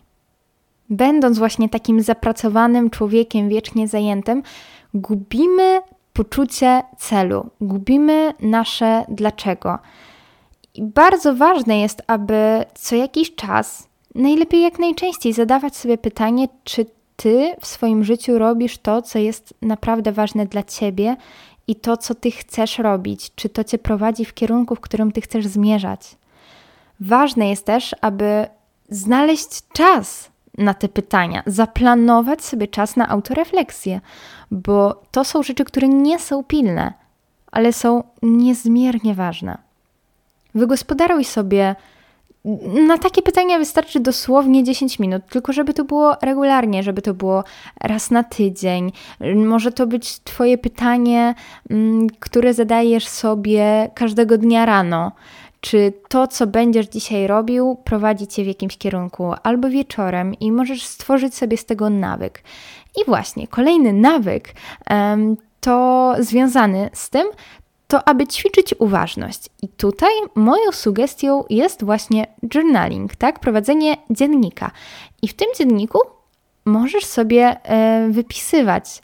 Będąc 0.89 1.38
właśnie 1.38 1.69
takim 1.69 2.01
zapracowanym 2.01 2.89
człowiekiem, 2.89 3.50
wiecznie 3.50 3.88
zajętym, 3.88 4.43
gubimy 4.93 5.81
poczucie 6.13 6.83
celu, 6.98 7.50
gubimy 7.62 8.33
nasze 8.39 9.05
dlaczego. 9.10 9.79
I 10.74 10.84
bardzo 10.84 11.36
ważne 11.36 11.80
jest, 11.80 12.01
aby 12.08 12.65
co 12.75 12.96
jakiś 12.96 13.36
czas, 13.36 13.88
najlepiej 14.15 14.62
jak 14.62 14.80
najczęściej, 14.80 15.34
zadawać 15.34 15.75
sobie 15.75 15.98
pytanie, 15.98 16.48
czy 16.63 16.86
ty 17.15 17.56
w 17.60 17.68
swoim 17.68 18.03
życiu 18.03 18.39
robisz 18.39 18.77
to, 18.77 19.01
co 19.01 19.20
jest 19.20 19.53
naprawdę 19.62 20.12
ważne 20.12 20.46
dla 20.46 20.63
ciebie 20.63 21.15
i 21.68 21.75
to, 21.75 21.98
co 21.98 22.15
ty 22.15 22.32
chcesz 22.32 22.80
robić, 22.80 23.32
czy 23.36 23.50
to 23.50 23.63
cię 23.63 23.77
prowadzi 23.77 24.25
w 24.25 24.34
kierunku, 24.34 24.75
w 24.75 24.80
którym 24.80 25.12
ty 25.12 25.22
chcesz 25.22 25.48
zmierzać. 25.48 26.15
Ważne 27.00 27.50
jest 27.50 27.65
też, 27.65 27.96
aby 28.01 28.46
znaleźć 28.89 29.68
czas 29.74 30.32
na 30.58 30.74
te 30.74 30.89
pytania, 30.89 31.44
zaplanować 31.46 32.44
sobie 32.44 32.68
czas 32.68 32.96
na 32.96 33.10
autorefleksję, 33.10 34.01
bo 34.51 35.01
to 35.12 35.24
są 35.24 35.44
rzeczy, 35.44 35.65
które 35.65 35.88
nie 35.88 36.20
są 36.20 36.44
pilne, 36.44 36.94
ale 37.51 37.74
są 37.74 38.03
niezmiernie 38.22 39.13
ważne. 39.13 39.73
Wygospodaruj 40.55 41.24
sobie 41.24 41.75
na 42.88 42.98
takie 42.98 43.22
pytania 43.22 43.57
wystarczy 43.57 44.00
dosłownie 44.00 44.63
10 44.63 45.00
minut, 45.00 45.24
tylko 45.29 45.53
żeby 45.53 45.74
to 45.74 45.83
było 45.83 46.15
regularnie, 46.22 46.83
żeby 46.83 47.01
to 47.01 47.13
było 47.13 47.43
raz 47.81 48.12
na 48.12 48.24
tydzień. 48.24 48.91
Może 49.36 49.72
to 49.72 49.88
być 49.88 50.19
Twoje 50.19 50.57
pytanie, 50.57 51.36
mm, 51.69 52.07
które 52.19 52.53
zadajesz 52.53 53.07
sobie 53.07 53.91
każdego 53.95 54.38
dnia 54.38 54.65
rano. 54.65 55.12
Czy 55.62 55.93
to, 56.10 56.27
co 56.27 56.48
będziesz 56.48 56.88
dzisiaj 56.88 57.27
robił, 57.27 57.77
prowadzi 57.83 58.27
Cię 58.27 58.43
w 58.43 58.48
jakimś 58.48 58.77
kierunku, 58.77 59.33
albo 59.43 59.69
wieczorem, 59.69 60.33
i 60.33 60.51
możesz 60.51 60.83
stworzyć 60.83 61.36
sobie 61.36 61.57
z 61.57 61.65
tego 61.65 61.89
nawyk. 61.89 62.43
I 63.01 63.05
właśnie, 63.05 63.48
kolejny 63.48 63.93
nawyk 63.93 64.53
to 65.60 66.15
związany 66.19 66.89
z 66.93 67.10
tym, 67.10 67.27
to 67.93 68.07
aby 68.07 68.27
ćwiczyć 68.27 68.75
uważność. 68.79 69.50
I 69.62 69.67
tutaj 69.67 70.09
moją 70.35 70.71
sugestią 70.71 71.43
jest 71.50 71.83
właśnie 71.83 72.27
journaling, 72.53 73.15
tak? 73.15 73.39
Prowadzenie 73.39 73.97
dziennika. 74.09 74.71
I 75.21 75.27
w 75.27 75.33
tym 75.33 75.47
dzienniku 75.57 76.00
możesz 76.65 77.05
sobie 77.05 77.57
e, 77.63 78.07
wypisywać 78.09 79.01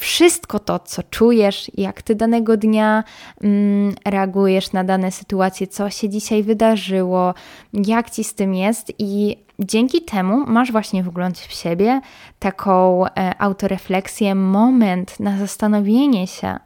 wszystko 0.00 0.58
to, 0.58 0.78
co 0.78 1.02
czujesz, 1.02 1.70
jak 1.74 2.02
ty 2.02 2.14
danego 2.14 2.56
dnia 2.56 3.04
mm, 3.40 3.94
reagujesz 4.04 4.72
na 4.72 4.84
dane 4.84 5.12
sytuacje, 5.12 5.66
co 5.66 5.90
się 5.90 6.08
dzisiaj 6.08 6.42
wydarzyło, 6.42 7.34
jak 7.72 8.10
ci 8.10 8.24
z 8.24 8.34
tym 8.34 8.54
jest, 8.54 8.92
i 8.98 9.36
dzięki 9.58 10.02
temu 10.02 10.44
masz 10.46 10.72
właśnie 10.72 11.02
wgląd 11.02 11.38
w 11.38 11.52
siebie, 11.52 12.00
taką 12.38 13.06
e, 13.06 13.34
autorefleksję, 13.38 14.34
moment 14.34 15.20
na 15.20 15.38
zastanowienie 15.38 16.26
się 16.26 16.58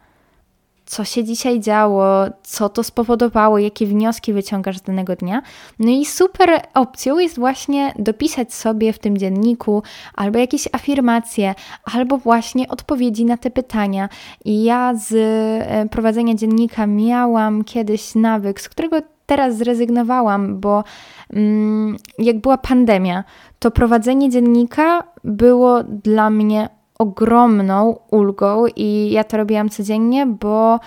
co 0.89 1.05
się 1.05 1.25
dzisiaj 1.25 1.61
działo, 1.61 2.27
co 2.43 2.69
to 2.69 2.83
spowodowało, 2.85 3.59
jakie 3.59 3.87
wnioski 3.87 4.33
wyciągasz 4.33 4.79
z 4.79 4.83
danego 4.83 5.17
dnia. 5.17 5.43
No 5.79 5.91
i 5.91 6.05
super 6.05 6.51
opcją 6.75 7.19
jest 7.19 7.39
właśnie 7.39 7.93
dopisać 7.99 8.55
sobie 8.55 8.93
w 8.93 8.99
tym 8.99 9.19
dzienniku 9.19 9.83
albo 10.15 10.39
jakieś 10.39 10.69
afirmacje, 10.73 11.55
albo 11.95 12.19
właśnie 12.19 12.69
odpowiedzi 12.69 13.25
na 13.25 13.37
te 13.37 13.51
pytania. 13.51 14.09
I 14.45 14.65
ja 14.65 14.95
z 14.95 15.13
e, 15.15 15.89
prowadzenia 15.89 16.35
dziennika 16.35 16.87
miałam 16.87 17.65
kiedyś 17.65 18.15
nawyk, 18.15 18.61
z 18.61 18.69
którego 18.69 19.01
teraz 19.27 19.57
zrezygnowałam, 19.57 20.61
bo 20.61 20.85
mm, 21.33 21.97
jak 22.19 22.41
była 22.41 22.59
pandemia, 22.59 23.25
to 23.59 23.71
prowadzenie 23.71 24.31
dziennika 24.31 25.05
było 25.25 25.83
dla 25.85 26.31
mnie 26.31 26.78
ogromną 26.99 27.99
ulgą 28.11 28.65
i 28.77 29.11
ja 29.11 29.25
to 29.25 29.37
robiłam 29.37 29.69
codziennie, 29.69 30.27
bo 30.27 30.81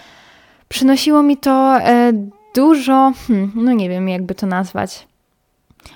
przynosiło 0.69 1.23
mi 1.23 1.37
to 1.37 1.77
e, 1.77 2.13
dużo, 2.55 3.11
hmm, 3.27 3.51
no 3.55 3.71
nie 3.71 3.89
wiem 3.89 4.09
jakby 4.09 4.35
to 4.35 4.47
nazwać. 4.47 5.07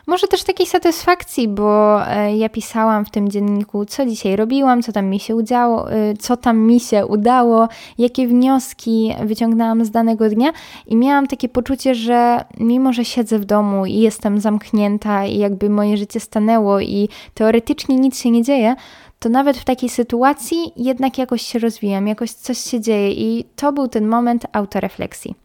Może 0.08 0.28
też 0.28 0.44
takiej 0.44 0.68
satysfakcji, 0.68 1.48
bo 1.48 2.02
e, 2.08 2.38
ja 2.38 2.50
pisałam 2.50 3.06
w 3.06 3.10
tym 3.10 3.30
dzienniku, 3.30 3.86
co 3.86 4.06
dzisiaj 4.06 4.36
robiłam, 4.36 4.82
co 4.82 4.92
tam 4.92 5.06
mi 5.06 5.20
się 5.20 5.36
udało, 5.36 5.92
e, 5.92 6.14
co 6.14 6.38
tam 6.38 6.58
mi 6.60 6.80
się 6.80 7.06
udało, 7.06 7.68
jakie 7.98 8.28
wnioski 8.28 9.16
wyciągnęłam 9.26 9.86
z 9.86 9.92
danego 9.92 10.30
dnia 10.30 10.52
i 10.88 10.96
miałam 10.96 11.28
takie 11.28 11.50
poczucie, 11.50 11.96
że 11.96 12.46
mimo, 12.60 12.94
że 12.94 13.06
siedzę 13.06 13.40
w 13.40 13.46
domu 13.46 13.86
i 13.86 13.94
jestem 13.94 14.40
zamknięta 14.40 15.26
i 15.26 15.38
jakby 15.38 15.70
moje 15.70 15.98
życie 15.98 16.20
stanęło 16.20 16.80
i 16.80 17.10
teoretycznie 17.34 17.96
nic 17.96 18.20
się 18.20 18.32
nie 18.32 18.44
dzieje, 18.44 18.76
to 19.26 19.30
nawet 19.30 19.58
w 19.58 19.64
takiej 19.64 19.90
sytuacji 19.90 20.72
jednak 20.76 21.18
jakoś 21.18 21.42
się 21.42 21.60
rozwijam, 21.60 22.08
jakoś 22.08 22.32
coś 22.32 22.58
się 22.58 22.82
dzieje 22.82 23.12
i 23.12 23.46
to 23.56 23.74
był 23.74 23.88
ten 23.88 24.08
moment 24.08 24.46
autorefleksji. 24.52 25.36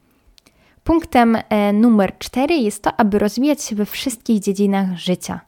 Punktem 0.84 1.38
e, 1.48 1.72
numer 1.72 2.18
cztery 2.18 2.54
jest 2.54 2.82
to, 2.82 3.00
aby 3.00 3.18
rozwijać 3.18 3.62
się 3.62 3.76
we 3.76 3.86
wszystkich 3.86 4.40
dziedzinach 4.40 4.98
życia. 4.98 5.40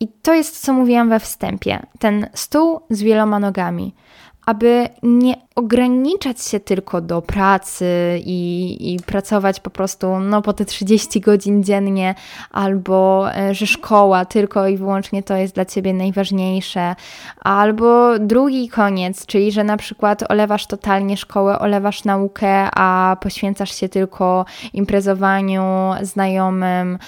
I 0.00 0.08
to 0.08 0.34
jest, 0.34 0.60
co 0.60 0.72
mówiłam 0.72 1.08
we 1.08 1.20
wstępie, 1.20 1.86
ten 1.98 2.26
stół 2.34 2.80
z 2.90 3.02
wieloma 3.02 3.38
nogami 3.38 3.94
aby 4.46 4.88
nie 5.02 5.34
ograniczać 5.54 6.42
się 6.42 6.60
tylko 6.60 7.00
do 7.00 7.22
pracy 7.22 8.20
i, 8.24 8.76
i, 8.94 9.00
pracować 9.00 9.60
po 9.60 9.70
prostu 9.70 10.18
no, 10.18 10.42
po 10.42 10.52
te 10.52 10.64
30 10.64 11.20
godzin 11.20 11.64
dziennie, 11.64 12.14
albo 12.50 13.28
e, 13.34 13.54
że 13.54 13.66
szkoła 13.66 14.24
tylko 14.24 14.68
i 14.68 14.76
wyłącznie 14.76 15.22
to 15.22 15.36
jest 15.36 15.54
dla 15.54 15.64
ciebie 15.64 15.94
najważniejsze, 15.94 16.94
albo 17.40 18.18
drugi 18.18 18.68
koniec, 18.68 19.26
czyli 19.26 19.52
że 19.52 19.64
na 19.64 19.76
przykład 19.76 20.30
olewasz 20.30 20.66
totalnie 20.66 21.16
szkołę, 21.16 21.58
olewasz 21.58 22.04
naukę, 22.04 22.68
a 22.74 23.16
poświęcasz 23.20 23.74
się 23.74 23.88
tylko 23.88 24.44
imprezowaniu, 24.72 25.90
znajomym 26.02 26.98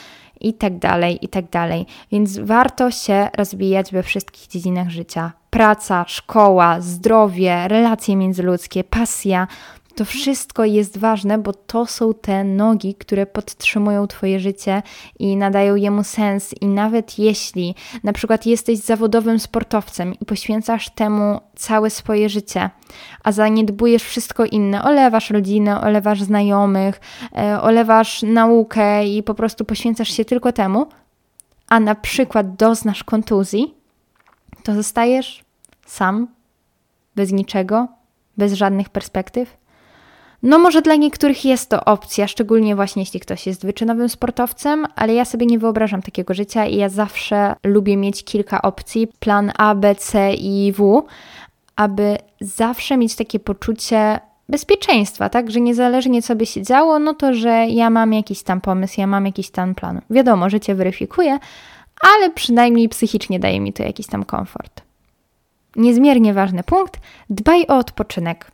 i 0.41 0.55
tak 0.55 0.79
dalej, 0.79 1.25
i 1.25 1.29
tak 1.29 1.51
dalej. 1.51 1.87
Więc 2.13 2.39
warto 2.39 2.91
się 2.91 3.29
rozwijać 3.37 3.93
we 3.93 4.03
wszystkich 4.03 4.49
dziedzinach 4.49 4.91
życia. 4.91 5.33
Praca, 5.55 6.05
szkoła, 6.09 6.81
zdrowie, 6.81 7.69
relacje 7.69 8.17
międzyludzkie, 8.17 8.85
pasja 8.85 9.47
to 9.95 10.05
wszystko 10.05 10.65
jest 10.65 10.99
ważne, 10.99 11.39
bo 11.39 11.53
to 11.53 11.87
są 11.87 12.15
te 12.15 12.45
nogi, 12.45 12.95
które 12.95 13.27
podtrzymują 13.27 14.07
Twoje 14.07 14.41
życie 14.41 14.83
i 15.19 15.37
nadają 15.37 15.77
jemu 15.77 16.05
sens. 16.05 16.55
I 16.61 16.67
nawet 16.67 17.19
jeśli 17.19 17.75
na 18.05 18.13
przykład 18.13 18.47
jesteś 18.47 18.79
zawodowym 18.79 19.39
sportowcem 19.39 20.15
i 20.15 20.25
poświęcasz 20.25 20.91
temu 20.91 21.41
całe 21.57 21.91
swoje 21.91 22.29
życie, 22.29 22.71
a 23.25 23.33
zaniedbujesz 23.33 24.03
wszystko 24.03 24.45
inne, 24.45 24.85
olewasz 24.85 25.31
rodzinę, 25.31 25.81
olewasz 25.81 26.23
znajomych, 26.23 27.01
e, 27.39 27.61
olewasz 27.63 28.23
naukę 28.23 29.07
i 29.07 29.23
po 29.23 29.35
prostu 29.35 29.65
poświęcasz 29.65 30.09
się 30.09 30.25
tylko 30.25 30.53
temu, 30.53 30.87
a 31.69 31.81
na 31.81 31.95
przykład 31.95 32.57
doznasz 32.57 33.05
kontuzji, 33.05 33.75
to 34.65 34.75
zostajesz 34.75 35.44
sam, 35.87 36.29
bez 37.17 37.33
niczego, 37.33 37.89
bez 38.37 38.53
żadnych 38.53 38.89
perspektyw 38.89 39.57
no 40.45 40.59
może 40.59 40.83
dla 40.83 40.95
niektórych 40.95 41.45
jest 41.45 41.71
to 41.71 41.85
opcja, 41.85 42.29
szczególnie 42.29 42.77
właśnie 42.77 43.03
jeśli 43.03 43.21
ktoś 43.21 43.47
jest 43.47 43.67
wyczynowym 43.67 44.09
sportowcem, 44.09 44.87
ale 44.97 45.15
ja 45.15 45.25
sobie 45.25 45.47
nie 45.47 45.59
wyobrażam 45.59 46.03
takiego 46.03 46.35
życia 46.35 46.67
i 46.67 46.77
ja 46.77 46.89
zawsze 46.89 47.55
lubię 47.65 47.97
mieć 47.97 48.25
kilka 48.25 48.63
opcji, 48.63 49.09
plan 49.21 49.53
A, 49.59 49.75
B, 49.75 49.95
C 49.95 50.35
i 50.35 50.73
W, 50.73 51.03
aby 51.77 52.19
zawsze 52.41 52.97
mieć 52.97 53.17
takie 53.17 53.41
poczucie 53.41 54.21
bezpieczeństwa, 54.49 55.29
tak, 55.29 55.51
że 55.51 55.61
niezależnie 55.61 56.23
co 56.23 56.37
by 56.37 56.47
się 56.47 56.63
działo, 56.63 56.99
no 56.99 57.15
to, 57.15 57.35
że 57.35 57.67
ja 57.69 57.91
mam 57.91 58.13
jakiś 58.13 58.43
tam 58.43 58.61
pomysł, 58.61 59.01
ja 59.01 59.07
mam 59.07 59.27
jakiś 59.27 59.51
tam 59.51 59.75
plan. 59.75 60.01
Wiadomo, 60.11 60.51
że 60.51 60.61
cię 60.61 60.75
weryfikuje, 60.75 61.39
ale 62.17 62.31
przynajmniej 62.31 62.89
psychicznie 62.89 63.41
daje 63.41 63.61
mi 63.61 63.73
to 63.73 63.83
jakiś 63.83 64.07
tam 64.07 64.25
komfort. 64.25 64.84
Niezmiernie 65.77 66.35
ważny 66.35 66.63
punkt, 66.63 67.01
dbaj 67.31 67.67
o 67.67 67.77
odpoczynek. 67.77 68.51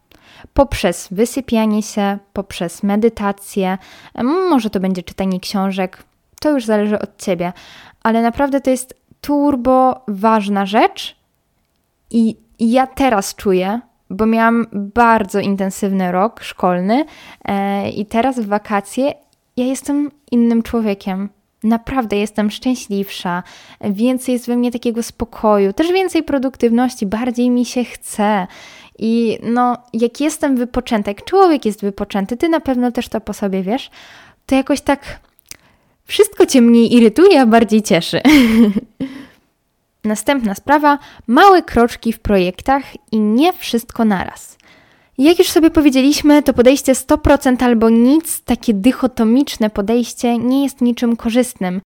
Poprzez 0.55 1.09
wysypianie 1.11 1.83
się, 1.83 2.19
poprzez 2.33 2.83
medytację, 2.83 3.79
może 4.25 4.71
to 4.71 4.81
będzie 4.81 5.03
czytanie 5.03 5.41
książek, 5.41 6.03
to 6.41 6.51
już 6.51 6.65
zależy 6.65 6.99
od 6.99 7.17
ciebie, 7.17 7.53
ale 8.03 8.23
naprawdę 8.23 8.61
to 8.61 8.71
jest 8.71 8.95
turbo 9.21 10.05
ważna 10.09 10.67
rzecz 10.67 11.17
i 12.11 12.37
ja 12.59 12.87
teraz 12.87 13.35
czuję, 13.35 13.81
bo 14.11 14.27
miałam 14.27 14.67
bardzo 14.73 15.41
intensywny 15.41 16.13
rok 16.13 16.43
szkolny 16.43 17.05
e, 17.45 17.91
i 17.91 18.07
teraz 18.07 18.41
w 18.41 18.47
wakacje 18.47 19.15
ja 19.57 19.65
jestem 19.65 20.11
innym 20.31 20.63
człowiekiem. 20.63 21.29
Naprawdę 21.65 22.17
jestem 22.17 22.51
szczęśliwsza, 22.51 23.43
więcej 23.81 24.33
jest 24.33 24.47
we 24.47 24.57
mnie 24.57 24.73
takiego 24.73 25.03
spokoju, 25.03 25.73
też 25.73 25.93
więcej 25.93 26.23
produktywności, 26.23 27.07
bardziej 27.07 27.51
mi 27.51 27.65
się 27.65 27.85
chce. 27.85 28.47
I 28.99 29.39
no, 29.43 29.77
jak 29.93 30.21
jestem 30.21 30.57
wypoczęta, 30.57 31.11
jak 31.11 31.25
człowiek 31.25 31.65
jest 31.65 31.81
wypoczęty, 31.81 32.37
ty 32.37 32.49
na 32.49 32.61
pewno 32.61 32.93
też 32.93 33.09
to 33.09 33.21
po 33.21 33.33
sobie 33.33 33.63
wiesz, 33.63 33.91
to 34.47 34.55
jakoś 34.55 34.81
tak 34.81 35.21
wszystko 36.05 36.47
cię 36.47 36.61
mniej 36.61 36.95
irytuje, 36.95 37.41
a 37.41 37.47
bardziej 37.47 37.83
cieszy. 37.83 38.21
Następna 40.05 40.55
sprawa: 40.55 40.99
małe 41.27 41.63
kroczki 41.63 42.13
w 42.13 42.19
projektach 42.19 42.83
i 43.13 43.21
nie 43.21 43.53
wszystko 43.53 44.05
naraz. 44.05 44.59
Jak 45.21 45.39
już 45.39 45.51
sobie 45.51 45.71
powiedzieliśmy, 45.71 46.43
to 46.43 46.53
podejście 46.53 46.93
100% 46.93 47.65
albo 47.65 47.91
nic, 47.91 48.41
takie 48.41 48.75
dychotomiczne 48.75 49.71
podejście 49.71 50.39
nie 50.39 50.65
jest 50.65 50.81
niczym 50.81 51.17
korzystnym. 51.17 51.81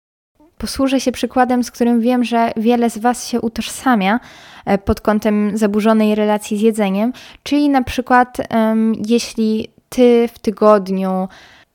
Posłużę 0.59 1.01
się 1.01 1.13
przykładem, 1.13 1.65
z 1.65 1.71
którym 1.71 2.01
wiem, 2.01 2.25
że 2.25 2.53
wiele 2.57 2.91
z 2.91 2.99
Was 2.99 3.29
się 3.29 3.41
utożsamia 3.41 4.21
e, 4.65 4.79
pod 4.79 5.01
kątem 5.01 5.59
zaburzonej 5.59 6.15
relacji 6.15 6.57
z 6.57 6.61
jedzeniem, 6.61 7.13
czyli 7.43 7.69
na 7.69 7.83
przykład 7.83 8.39
um, 8.51 8.93
jeśli 9.07 9.69
Ty 9.89 10.29
w 10.35 10.39
tygodniu 10.39 11.29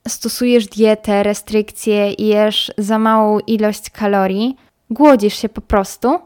stosujesz 0.07 0.67
dietę, 0.67 1.23
restrykcje 1.23 2.11
i 2.11 2.27
jesz 2.27 2.71
za 2.77 2.99
małą 2.99 3.39
ilość 3.39 3.89
kalorii, 3.89 4.55
głodzisz 4.89 5.35
się 5.35 5.49
po 5.49 5.61
prostu, 5.61 6.19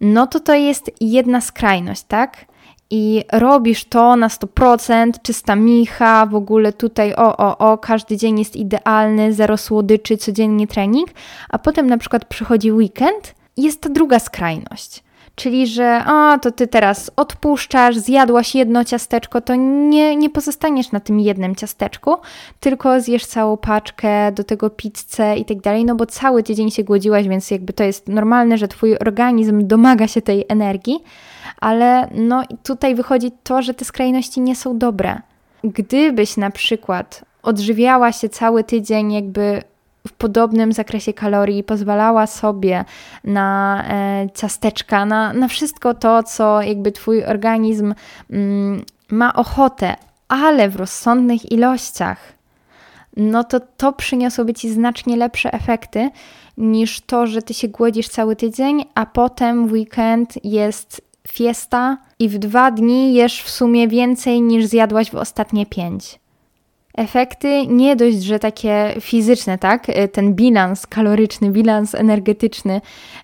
no 0.00 0.26
to 0.26 0.40
to 0.40 0.54
jest 0.54 0.90
jedna 1.00 1.40
skrajność, 1.40 2.02
tak? 2.02 2.47
I 2.90 3.24
robisz 3.32 3.84
to 3.84 4.16
na 4.16 4.28
100%, 4.28 5.12
czysta 5.22 5.56
micha, 5.56 6.26
w 6.26 6.34
ogóle 6.34 6.72
tutaj 6.72 7.14
o, 7.14 7.36
o, 7.36 7.58
o, 7.58 7.78
każdy 7.78 8.16
dzień 8.16 8.38
jest 8.38 8.56
idealny, 8.56 9.32
zero 9.32 9.56
słodyczy, 9.56 10.16
codziennie 10.16 10.66
trening, 10.66 11.08
a 11.48 11.58
potem 11.58 11.86
na 11.86 11.98
przykład 11.98 12.24
przychodzi 12.24 12.72
weekend 12.72 13.34
jest 13.56 13.80
ta 13.80 13.88
druga 13.88 14.18
skrajność 14.18 15.02
Czyli, 15.38 15.66
że 15.66 16.02
o, 16.06 16.38
to 16.38 16.52
ty 16.52 16.66
teraz 16.66 17.10
odpuszczasz, 17.16 17.96
zjadłaś 17.96 18.54
jedno 18.54 18.84
ciasteczko, 18.84 19.40
to 19.40 19.54
nie, 19.54 20.16
nie 20.16 20.30
pozostaniesz 20.30 20.92
na 20.92 21.00
tym 21.00 21.20
jednym 21.20 21.54
ciasteczku, 21.54 22.16
tylko 22.60 23.00
zjesz 23.00 23.26
całą 23.26 23.56
paczkę, 23.56 24.32
do 24.32 24.44
tego 24.44 24.70
pizzę 24.70 25.36
i 25.36 25.44
tak 25.44 25.60
dalej, 25.60 25.84
no 25.84 25.94
bo 25.94 26.06
cały 26.06 26.42
tydzień 26.42 26.70
się 26.70 26.84
głodziłaś, 26.84 27.28
więc 27.28 27.50
jakby 27.50 27.72
to 27.72 27.84
jest 27.84 28.08
normalne, 28.08 28.58
że 28.58 28.68
twój 28.68 28.98
organizm 28.98 29.66
domaga 29.66 30.06
się 30.06 30.22
tej 30.22 30.44
energii, 30.48 31.00
ale 31.60 32.08
no 32.14 32.42
tutaj 32.62 32.94
wychodzi 32.94 33.30
to, 33.42 33.62
że 33.62 33.74
te 33.74 33.84
skrajności 33.84 34.40
nie 34.40 34.56
są 34.56 34.78
dobre. 34.78 35.20
Gdybyś 35.64 36.36
na 36.36 36.50
przykład 36.50 37.24
odżywiała 37.42 38.12
się 38.12 38.28
cały 38.28 38.64
tydzień 38.64 39.12
jakby 39.12 39.62
w 40.06 40.12
podobnym 40.12 40.72
zakresie 40.72 41.12
kalorii 41.12 41.64
pozwalała 41.64 42.26
sobie 42.26 42.84
na 43.24 43.84
e, 43.88 44.26
ciasteczka, 44.34 45.06
na, 45.06 45.32
na 45.32 45.48
wszystko 45.48 45.94
to, 45.94 46.22
co 46.22 46.62
jakby 46.62 46.92
Twój 46.92 47.24
organizm 47.24 47.94
mm, 48.30 48.84
ma 49.10 49.34
ochotę, 49.34 49.96
ale 50.28 50.68
w 50.68 50.76
rozsądnych 50.76 51.52
ilościach, 51.52 52.32
no 53.16 53.44
to 53.44 53.60
to 53.60 53.92
przyniosłoby 53.92 54.54
Ci 54.54 54.70
znacznie 54.70 55.16
lepsze 55.16 55.52
efekty 55.52 56.10
niż 56.56 57.00
to, 57.00 57.26
że 57.26 57.42
Ty 57.42 57.54
się 57.54 57.68
głodzisz 57.68 58.08
cały 58.08 58.36
tydzień, 58.36 58.84
a 58.94 59.06
potem 59.06 59.68
w 59.68 59.72
weekend 59.72 60.44
jest 60.44 61.02
fiesta 61.28 61.98
i 62.18 62.28
w 62.28 62.38
dwa 62.38 62.70
dni 62.70 63.14
jesz 63.14 63.42
w 63.42 63.50
sumie 63.50 63.88
więcej 63.88 64.42
niż 64.42 64.66
zjadłaś 64.66 65.10
w 65.10 65.14
ostatnie 65.14 65.66
pięć 65.66 66.18
efekty 66.98 67.66
nie 67.66 67.96
dość, 67.96 68.22
że 68.22 68.38
takie 68.38 68.94
fizyczne, 69.00 69.58
tak, 69.58 69.88
e, 69.88 70.08
ten 70.08 70.34
bilans 70.34 70.86
kaloryczny, 70.86 71.50
bilans 71.50 71.94
energetyczny 71.94 72.80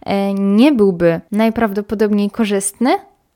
e, 0.07 0.35
nie 0.35 0.73
byłby 0.73 1.21
najprawdopodobniej 1.33 2.31
korzystny, 2.31 2.91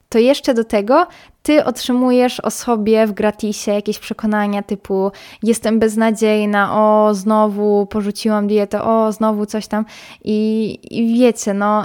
to 0.09 0.18
jeszcze 0.18 0.54
do 0.54 0.64
tego 0.64 1.07
ty 1.42 1.64
otrzymujesz 1.64 2.40
o 2.40 2.51
sobie 2.51 3.07
w 3.07 3.12
gratisie 3.12 3.72
jakieś 3.72 3.98
przekonania 3.98 4.62
typu 4.62 5.12
jestem 5.42 5.79
beznadziejna, 5.79 6.77
o 6.77 7.14
znowu 7.14 7.87
porzuciłam 7.87 8.46
dietę, 8.46 8.83
o 8.83 9.12
znowu 9.12 9.46
coś 9.46 9.66
tam 9.66 9.85
i, 10.24 10.79
i 10.90 11.18
wiecie, 11.18 11.55
no 11.55 11.85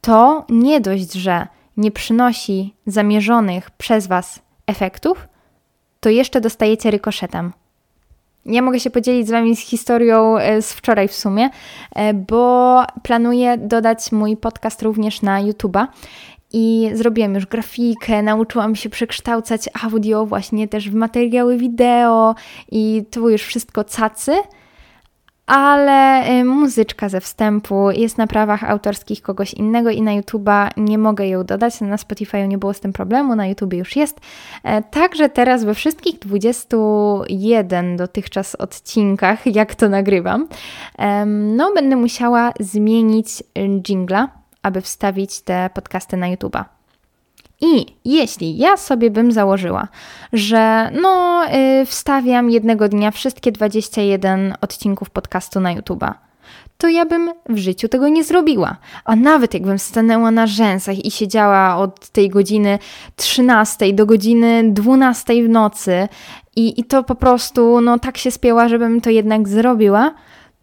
to 0.00 0.44
nie 0.48 0.80
dość, 0.80 1.12
że 1.12 1.46
nie 1.76 1.90
przynosi 1.90 2.74
zamierzonych 2.86 3.70
przez 3.70 4.06
was 4.06 4.40
efektów, 4.66 5.28
to 6.00 6.08
jeszcze 6.08 6.40
dostajecie 6.40 6.90
rykoszetem. 6.90 7.52
Ja 8.46 8.62
mogę 8.62 8.80
się 8.80 8.90
podzielić 8.90 9.28
z 9.28 9.30
Wami 9.30 9.56
z 9.56 9.60
historią 9.60 10.38
e, 10.38 10.62
z 10.62 10.72
wczoraj 10.72 11.08
w 11.08 11.14
sumie, 11.14 11.50
e, 11.94 12.14
bo 12.14 12.82
planuję 13.02 13.58
dodać 13.58 14.12
mój 14.12 14.36
podcast 14.36 14.82
również 14.82 15.22
na 15.22 15.42
YouTube'a. 15.42 15.86
I 16.54 16.90
zrobiłem 16.94 17.34
już 17.34 17.46
grafikę, 17.46 18.22
nauczyłam 18.22 18.76
się 18.76 18.90
przekształcać 18.90 19.68
audio 19.82 20.26
właśnie 20.26 20.68
też 20.68 20.90
w 20.90 20.94
materiały 20.94 21.56
wideo 21.56 22.34
i 22.70 23.04
to 23.10 23.28
już 23.28 23.42
wszystko 23.42 23.84
cacy 23.84 24.32
ale 25.46 26.28
y, 26.40 26.44
muzyczka 26.44 27.08
ze 27.08 27.20
wstępu 27.20 27.90
jest 27.90 28.18
na 28.18 28.26
prawach 28.26 28.64
autorskich 28.64 29.22
kogoś 29.22 29.54
innego 29.54 29.90
i 29.90 30.02
na 30.02 30.10
YouTube'a 30.10 30.70
nie 30.76 30.98
mogę 30.98 31.28
ją 31.28 31.44
dodać. 31.44 31.80
Na 31.80 31.96
Spotify 31.96 32.48
nie 32.48 32.58
było 32.58 32.74
z 32.74 32.80
tym 32.80 32.92
problemu, 32.92 33.36
na 33.36 33.46
YouTube 33.46 33.72
już 33.72 33.96
jest. 33.96 34.20
E, 34.62 34.82
także 34.82 35.28
teraz 35.28 35.64
we 35.64 35.74
wszystkich 35.74 36.18
21 36.18 37.96
dotychczas 37.96 38.54
odcinkach, 38.54 39.46
jak 39.56 39.74
to 39.74 39.88
nagrywam, 39.88 40.48
no 41.26 41.72
będę 41.74 41.96
musiała 41.96 42.52
zmienić 42.60 43.42
jingla, 43.88 44.28
aby 44.62 44.80
wstawić 44.80 45.40
te 45.40 45.70
podcasty 45.74 46.16
na 46.16 46.26
YouTube'a. 46.26 46.81
I 47.62 47.86
jeśli 48.04 48.58
ja 48.58 48.76
sobie 48.76 49.10
bym 49.10 49.32
założyła, 49.32 49.88
że 50.32 50.90
no, 51.02 51.42
yy, 51.44 51.86
wstawiam 51.86 52.50
jednego 52.50 52.88
dnia 52.88 53.10
wszystkie 53.10 53.52
21 53.52 54.54
odcinków 54.60 55.10
podcastu 55.10 55.60
na 55.60 55.76
YouTube'a, 55.76 56.12
to 56.78 56.88
ja 56.88 57.06
bym 57.06 57.30
w 57.48 57.58
życiu 57.58 57.88
tego 57.88 58.08
nie 58.08 58.24
zrobiła. 58.24 58.76
A 59.04 59.16
nawet 59.16 59.54
jakbym 59.54 59.78
stanęła 59.78 60.30
na 60.30 60.46
rzęsach 60.46 61.04
i 61.04 61.10
siedziała 61.10 61.76
od 61.76 62.08
tej 62.08 62.28
godziny 62.28 62.78
13 63.16 63.92
do 63.92 64.06
godziny 64.06 64.62
12 64.72 65.44
w 65.44 65.48
nocy 65.48 66.08
i, 66.56 66.80
i 66.80 66.84
to 66.84 67.04
po 67.04 67.14
prostu 67.14 67.80
no, 67.80 67.98
tak 67.98 68.18
się 68.18 68.30
spięła, 68.30 68.68
żebym 68.68 69.00
to 69.00 69.10
jednak 69.10 69.48
zrobiła, 69.48 70.14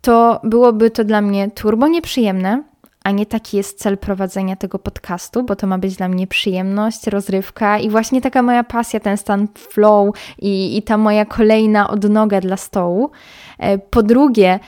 to 0.02 0.40
byłoby 0.44 0.92
to 0.92 1.04
dla 1.04 1.22
mnie 1.22 1.52
turbo 1.52 1.88
nieprzyjemne, 1.88 2.64
a 3.04 3.12
nie 3.12 3.26
taki 3.26 3.58
jest 3.58 3.80
cel 3.80 3.98
prowadzenia 3.98 4.56
tego 4.56 4.80
podcastu, 4.80 5.44
bo 5.44 5.56
to 5.56 5.68
ma 5.68 5.78
być 5.78 5.96
dla 5.96 6.08
mnie 6.08 6.28
przyjemność, 6.28 7.08
rozrywka 7.08 7.80
i 7.80 7.90
właśnie 7.90 8.22
taka 8.22 8.42
moja 8.42 8.64
pasja, 8.64 9.00
ten 9.00 9.18
stan 9.18 9.48
flow 9.58 10.16
i, 10.40 10.78
i 10.78 10.84
ta 10.84 10.98
moja 10.98 11.26
kolejna 11.26 11.90
odnoga 11.90 12.42
dla 12.42 12.58
stołu. 12.58 13.12
E, 13.58 13.78
po 13.78 14.04
drugie, 14.04 14.60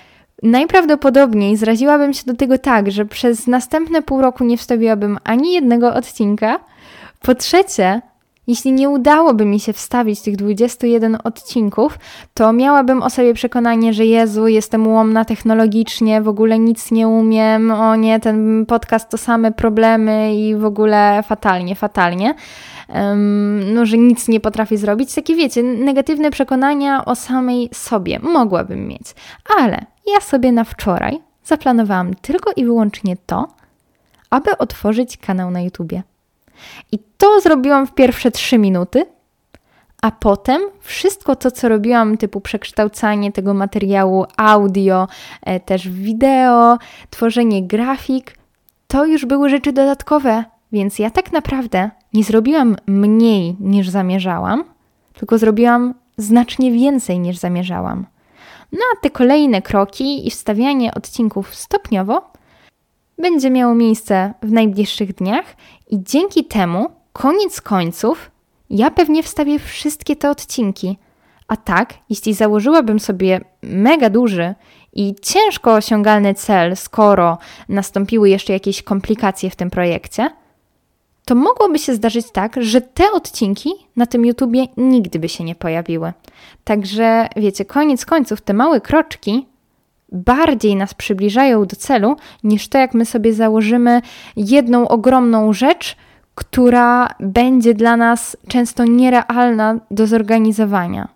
najprawdopodobniej 0.44 1.58
zraziłabym 1.58 2.14
się 2.14 2.24
do 2.26 2.34
tego 2.34 2.58
tak, 2.58 2.92
że 2.92 3.06
przez 3.06 3.48
następne 3.48 4.02
pół 4.02 4.22
roku 4.22 4.44
nie 4.44 4.58
wstawiłabym 4.58 5.18
ani 5.24 5.54
jednego 5.54 5.94
odcinka. 5.94 6.60
Po 7.22 7.36
trzecie, 7.36 8.02
jeśli 8.48 8.72
nie 8.72 8.90
udałoby 8.90 9.46
mi 9.46 9.60
się 9.60 9.74
wstawić 9.74 10.22
tych 10.22 10.36
21 10.36 11.18
odcinków, 11.24 12.00
to 12.34 12.54
miałabym 12.54 13.04
o 13.04 13.10
sobie 13.10 13.34
przekonanie, 13.34 13.94
że 13.94 14.06
Jezu, 14.06 14.48
jestem 14.48 14.88
ułomna 14.88 15.26
technologicznie, 15.26 16.22
w 16.22 16.28
ogóle 16.28 16.60
nic 16.60 16.92
nie 16.92 17.08
umiem, 17.08 17.72
o 17.72 17.96
nie, 17.96 18.20
ten 18.20 18.66
podcast 18.66 19.10
to 19.10 19.18
same 19.18 19.52
problemy 19.52 20.36
i 20.36 20.56
w 20.56 20.66
ogóle 20.66 21.24
fatalnie, 21.28 21.76
fatalnie. 21.76 22.36
Um, 22.90 23.74
no, 23.74 23.86
że 23.86 23.98
nic 23.98 24.28
nie 24.28 24.40
potrafię 24.40 24.78
zrobić. 24.78 25.16
Takie 25.16 25.36
wiecie, 25.36 25.64
negatywne 25.64 26.32
przekonania 26.32 27.06
o 27.06 27.16
samej 27.16 27.70
sobie 27.74 28.20
mogłabym 28.20 28.88
mieć. 28.88 29.16
Ale 29.58 29.86
ja 30.14 30.22
sobie 30.22 30.52
na 30.52 30.64
wczoraj 30.64 31.20
zaplanowałam 31.44 32.14
tylko 32.14 32.52
i 32.56 32.66
wyłącznie 32.66 33.18
to, 33.26 33.48
aby 34.30 34.58
otworzyć 34.58 35.18
kanał 35.18 35.52
na 35.52 35.62
YouTubie. 35.62 36.04
I 36.92 37.00
to 37.18 37.42
zrobiłam 37.42 37.88
w 37.88 37.94
pierwsze 37.94 38.32
trzy 38.32 38.58
minuty, 38.58 39.06
a 40.02 40.12
potem 40.12 40.62
wszystko 40.80 41.36
to, 41.36 41.52
co 41.52 41.70
robiłam, 41.70 42.18
typu 42.18 42.42
przekształcanie 42.42 43.32
tego 43.32 43.54
materiału 43.54 44.26
audio, 44.38 45.08
e, 45.42 45.60
też 45.60 45.90
wideo, 45.90 46.78
tworzenie 47.10 47.68
grafik, 47.68 48.38
to 48.88 49.06
już 49.06 49.26
były 49.26 49.50
rzeczy 49.50 49.74
dodatkowe, 49.74 50.44
Więc 50.72 51.00
ja 51.00 51.10
tak 51.10 51.32
naprawdę 51.32 51.90
nie 52.14 52.24
zrobiłam 52.24 52.76
mniej 52.88 53.56
niż 53.60 53.90
zamierzałam, 53.90 54.64
tylko 55.14 55.38
zrobiłam 55.38 55.94
znacznie 56.18 56.72
więcej 56.72 57.20
niż 57.20 57.38
zamierzałam. 57.38 58.06
No 58.72 58.80
a 58.94 59.02
te 59.02 59.10
kolejne 59.10 59.62
kroki 59.62 60.28
i 60.28 60.32
wstawianie 60.32 60.94
odcinków 60.94 61.56
stopniowo 61.56 62.32
będzie 63.18 63.50
miało 63.50 63.76
miejsce 63.76 64.34
w 64.42 64.52
najbliższych 64.52 65.14
dniach 65.14 65.56
i 65.92 66.04
dzięki 66.04 66.46
temu, 66.46 66.90
koniec 67.14 67.62
końców, 67.62 68.32
ja 68.70 68.92
pewnie 68.92 69.24
wstawię 69.24 69.60
wszystkie 69.60 70.16
te 70.16 70.30
odcinki. 70.30 70.98
A 71.48 71.58
tak, 71.58 71.94
jeśli 72.10 72.34
założyłabym 72.34 73.00
sobie 73.00 73.42
mega 73.64 74.10
duży 74.10 74.56
i 74.94 75.16
ciężko 75.22 75.74
osiągalny 75.74 76.34
cel, 76.34 76.76
skoro 76.76 77.38
nastąpiły 77.70 78.30
jeszcze 78.30 78.54
jakieś 78.54 78.84
komplikacje 78.84 79.50
w 79.50 79.56
tym 79.56 79.70
projekcie, 79.70 80.30
to 81.26 81.36
mogłoby 81.36 81.80
się 81.80 81.96
zdarzyć 81.96 82.32
tak, 82.32 82.56
że 82.64 82.82
te 82.82 83.12
odcinki 83.12 83.70
na 83.96 84.06
tym 84.06 84.26
YouTubie 84.26 84.68
nigdy 84.78 85.20
by 85.20 85.30
się 85.30 85.44
nie 85.44 85.56
pojawiły. 85.56 86.14
Także 86.64 87.28
wiecie, 87.36 87.66
koniec 87.66 88.06
końców 88.06 88.42
te 88.42 88.54
małe 88.54 88.82
kroczki 88.82 89.48
bardziej 90.12 90.76
nas 90.76 90.94
przybliżają 90.94 91.66
do 91.66 91.76
celu, 91.76 92.16
niż 92.44 92.68
to, 92.68 92.78
jak 92.78 92.94
my 92.94 93.06
sobie 93.06 93.34
założymy 93.34 94.02
jedną 94.36 94.88
ogromną 94.88 95.54
rzecz, 95.54 95.96
która 96.36 97.08
będzie 97.20 97.74
dla 97.74 97.98
nas 97.98 98.38
często 98.48 98.86
nierealna 98.86 99.80
do 99.92 100.08
zorganizowania. 100.08 101.08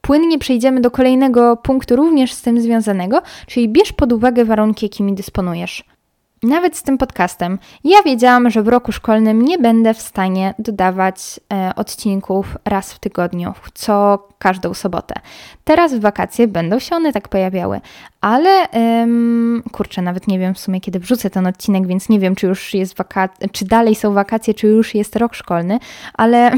Płynnie 0.00 0.38
przejdziemy 0.38 0.80
do 0.80 0.90
kolejnego 0.90 1.56
punktu, 1.56 1.96
również 1.96 2.32
z 2.32 2.42
tym 2.42 2.60
związanego, 2.60 3.22
czyli 3.46 3.68
bierz 3.68 3.92
pod 3.92 4.12
uwagę 4.12 4.44
warunki, 4.44 4.86
jakimi 4.86 5.14
dysponujesz. 5.14 5.84
Nawet 6.42 6.76
z 6.76 6.82
tym 6.82 6.98
podcastem. 6.98 7.58
Ja 7.84 8.02
wiedziałam, 8.02 8.50
że 8.50 8.62
w 8.62 8.68
roku 8.68 8.92
szkolnym 8.92 9.42
nie 9.42 9.58
będę 9.58 9.94
w 9.94 10.00
stanie 10.00 10.54
dodawać 10.58 11.40
e, 11.52 11.72
odcinków 11.76 12.56
raz 12.64 12.92
w 12.92 12.98
tygodniu, 12.98 13.52
co 13.74 14.28
każdą 14.38 14.74
sobotę. 14.74 15.14
Teraz 15.64 15.94
w 15.94 16.00
wakacje 16.00 16.48
będą 16.48 16.78
się 16.78 16.96
one 16.96 17.12
tak 17.12 17.28
pojawiały, 17.28 17.80
ale 18.20 18.68
ym, 19.02 19.62
kurczę, 19.72 20.02
nawet 20.02 20.28
nie 20.28 20.38
wiem 20.38 20.54
w 20.54 20.58
sumie 20.58 20.80
kiedy 20.80 20.98
wrzucę 20.98 21.30
ten 21.30 21.46
odcinek, 21.46 21.86
więc 21.86 22.08
nie 22.08 22.20
wiem, 22.20 22.34
czy 22.34 22.46
już 22.46 22.74
jest 22.74 22.96
wakacje, 22.96 23.48
czy 23.48 23.64
dalej 23.64 23.94
są 23.94 24.12
wakacje, 24.12 24.54
czy 24.54 24.66
już 24.66 24.94
jest 24.94 25.16
rok 25.16 25.34
szkolny, 25.34 25.78
ale 26.14 26.50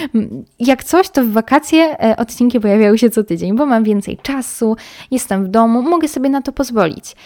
jak 0.58 0.84
coś, 0.84 1.08
to 1.08 1.22
w 1.22 1.30
wakacje 1.30 2.00
e, 2.00 2.16
odcinki 2.16 2.60
pojawiają 2.60 2.96
się 2.96 3.10
co 3.10 3.24
tydzień, 3.24 3.56
bo 3.56 3.66
mam 3.66 3.84
więcej 3.84 4.18
czasu, 4.22 4.76
jestem 5.10 5.44
w 5.44 5.48
domu, 5.48 5.82
mogę 5.82 6.08
sobie 6.08 6.28
na 6.28 6.42
to 6.42 6.52
pozwolić. 6.52 7.16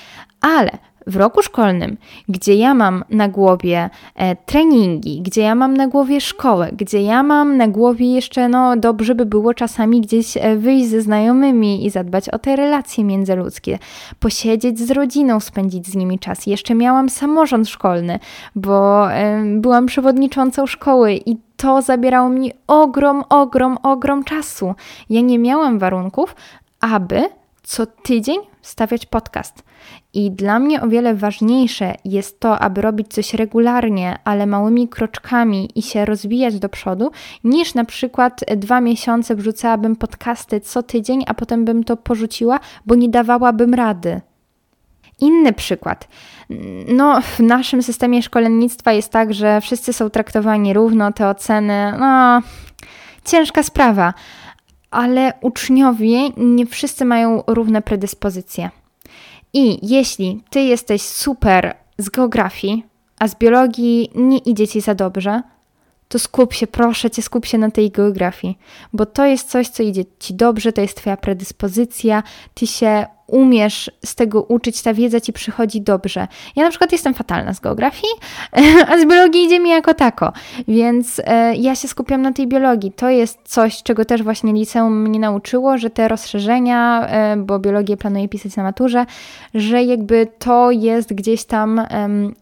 Ale 0.40 0.70
w 1.08 1.16
roku 1.16 1.42
szkolnym, 1.42 1.96
gdzie 2.28 2.54
ja 2.54 2.74
mam 2.74 3.04
na 3.10 3.28
głowie 3.28 3.90
e, 4.14 4.36
treningi, 4.36 5.22
gdzie 5.22 5.42
ja 5.42 5.54
mam 5.54 5.76
na 5.76 5.88
głowie 5.88 6.20
szkołę, 6.20 6.70
gdzie 6.72 7.02
ja 7.02 7.22
mam 7.22 7.56
na 7.56 7.68
głowie 7.68 8.14
jeszcze, 8.14 8.48
no 8.48 8.76
dobrze 8.76 9.14
by 9.14 9.26
było 9.26 9.54
czasami 9.54 10.00
gdzieś 10.00 10.36
e, 10.36 10.56
wyjść 10.56 10.88
ze 10.88 11.00
znajomymi 11.00 11.86
i 11.86 11.90
zadbać 11.90 12.28
o 12.28 12.38
te 12.38 12.56
relacje 12.56 13.04
międzyludzkie, 13.04 13.78
posiedzieć 14.20 14.78
z 14.78 14.90
rodziną, 14.90 15.40
spędzić 15.40 15.86
z 15.86 15.94
nimi 15.94 16.18
czas. 16.18 16.46
Jeszcze 16.46 16.74
miałam 16.74 17.08
samorząd 17.08 17.68
szkolny, 17.68 18.18
bo 18.54 19.12
e, 19.12 19.42
byłam 19.56 19.86
przewodniczącą 19.86 20.66
szkoły 20.66 21.14
i 21.26 21.36
to 21.56 21.82
zabierało 21.82 22.28
mi 22.28 22.52
ogrom, 22.66 23.24
ogrom, 23.28 23.78
ogrom 23.82 24.24
czasu. 24.24 24.74
Ja 25.10 25.20
nie 25.20 25.38
miałam 25.38 25.78
warunków, 25.78 26.36
aby 26.80 27.22
co 27.68 27.86
tydzień 27.86 28.38
stawiać 28.62 29.06
podcast. 29.06 29.62
I 30.14 30.30
dla 30.30 30.58
mnie 30.58 30.82
o 30.82 30.88
wiele 30.88 31.14
ważniejsze 31.14 31.94
jest 32.04 32.40
to, 32.40 32.58
aby 32.58 32.82
robić 32.82 33.08
coś 33.08 33.34
regularnie, 33.34 34.18
ale 34.24 34.46
małymi 34.46 34.88
kroczkami 34.88 35.68
i 35.74 35.82
się 35.82 36.04
rozwijać 36.04 36.58
do 36.58 36.68
przodu, 36.68 37.10
niż 37.44 37.74
na 37.74 37.84
przykład 37.84 38.40
dwa 38.56 38.80
miesiące 38.80 39.34
wrzucałabym 39.34 39.96
podcasty 39.96 40.60
co 40.60 40.82
tydzień, 40.82 41.24
a 41.26 41.34
potem 41.34 41.64
bym 41.64 41.84
to 41.84 41.96
porzuciła, 41.96 42.60
bo 42.86 42.94
nie 42.94 43.08
dawałabym 43.08 43.74
rady. 43.74 44.20
Inny 45.20 45.52
przykład. 45.52 46.08
No, 46.88 47.20
w 47.20 47.40
naszym 47.40 47.82
systemie 47.82 48.22
szkolnictwa 48.22 48.92
jest 48.92 49.12
tak, 49.12 49.34
że 49.34 49.60
wszyscy 49.60 49.92
są 49.92 50.10
traktowani 50.10 50.72
równo, 50.72 51.12
te 51.12 51.28
oceny, 51.28 51.92
no, 51.98 52.42
ciężka 53.24 53.62
sprawa, 53.62 54.14
ale 54.90 55.32
uczniowie 55.40 56.30
nie 56.36 56.66
wszyscy 56.66 57.04
mają 57.04 57.42
równe 57.46 57.82
predyspozycje. 57.82 58.70
I 59.52 59.88
jeśli 59.94 60.42
ty 60.50 60.60
jesteś 60.60 61.02
super 61.02 61.74
z 61.98 62.08
geografii, 62.08 62.84
a 63.18 63.28
z 63.28 63.34
biologii 63.34 64.10
nie 64.14 64.38
idzie 64.38 64.68
ci 64.68 64.80
za 64.80 64.94
dobrze, 64.94 65.42
to 66.08 66.18
skup 66.18 66.54
się, 66.54 66.66
proszę 66.66 67.10
cię, 67.10 67.22
skup 67.22 67.46
się 67.46 67.58
na 67.58 67.70
tej 67.70 67.90
geografii, 67.90 68.58
bo 68.92 69.06
to 69.06 69.26
jest 69.26 69.50
coś, 69.50 69.68
co 69.68 69.82
idzie 69.82 70.04
ci 70.18 70.34
dobrze, 70.34 70.72
to 70.72 70.80
jest 70.80 70.96
twoja 70.96 71.16
predyspozycja, 71.16 72.22
ty 72.54 72.66
się 72.66 73.06
umiesz 73.26 73.90
z 74.04 74.14
tego 74.14 74.42
uczyć, 74.42 74.82
ta 74.82 74.94
wiedza 74.94 75.20
ci 75.20 75.32
przychodzi 75.32 75.80
dobrze. 75.80 76.28
Ja 76.56 76.64
na 76.64 76.70
przykład 76.70 76.92
jestem 76.92 77.14
fatalna 77.14 77.54
z 77.54 77.60
geografii, 77.60 78.12
a 78.92 78.98
z 78.98 79.06
biologii 79.06 79.44
idzie 79.44 79.60
mi 79.60 79.70
jako 79.70 79.94
tako, 79.94 80.32
więc 80.68 81.20
e, 81.24 81.56
ja 81.56 81.74
się 81.74 81.88
skupiam 81.88 82.22
na 82.22 82.32
tej 82.32 82.46
biologii. 82.46 82.92
To 82.92 83.08
jest 83.08 83.38
coś, 83.44 83.82
czego 83.82 84.04
też 84.04 84.22
właśnie 84.22 84.52
liceum 84.52 85.02
mnie 85.02 85.20
nauczyło, 85.20 85.78
że 85.78 85.90
te 85.90 86.08
rozszerzenia, 86.08 87.06
e, 87.06 87.36
bo 87.36 87.58
biologię 87.58 87.96
planuję 87.96 88.28
pisać 88.28 88.56
na 88.56 88.62
maturze, 88.62 89.06
że 89.54 89.82
jakby 89.82 90.26
to 90.38 90.70
jest 90.70 91.14
gdzieś 91.14 91.44
tam 91.44 91.82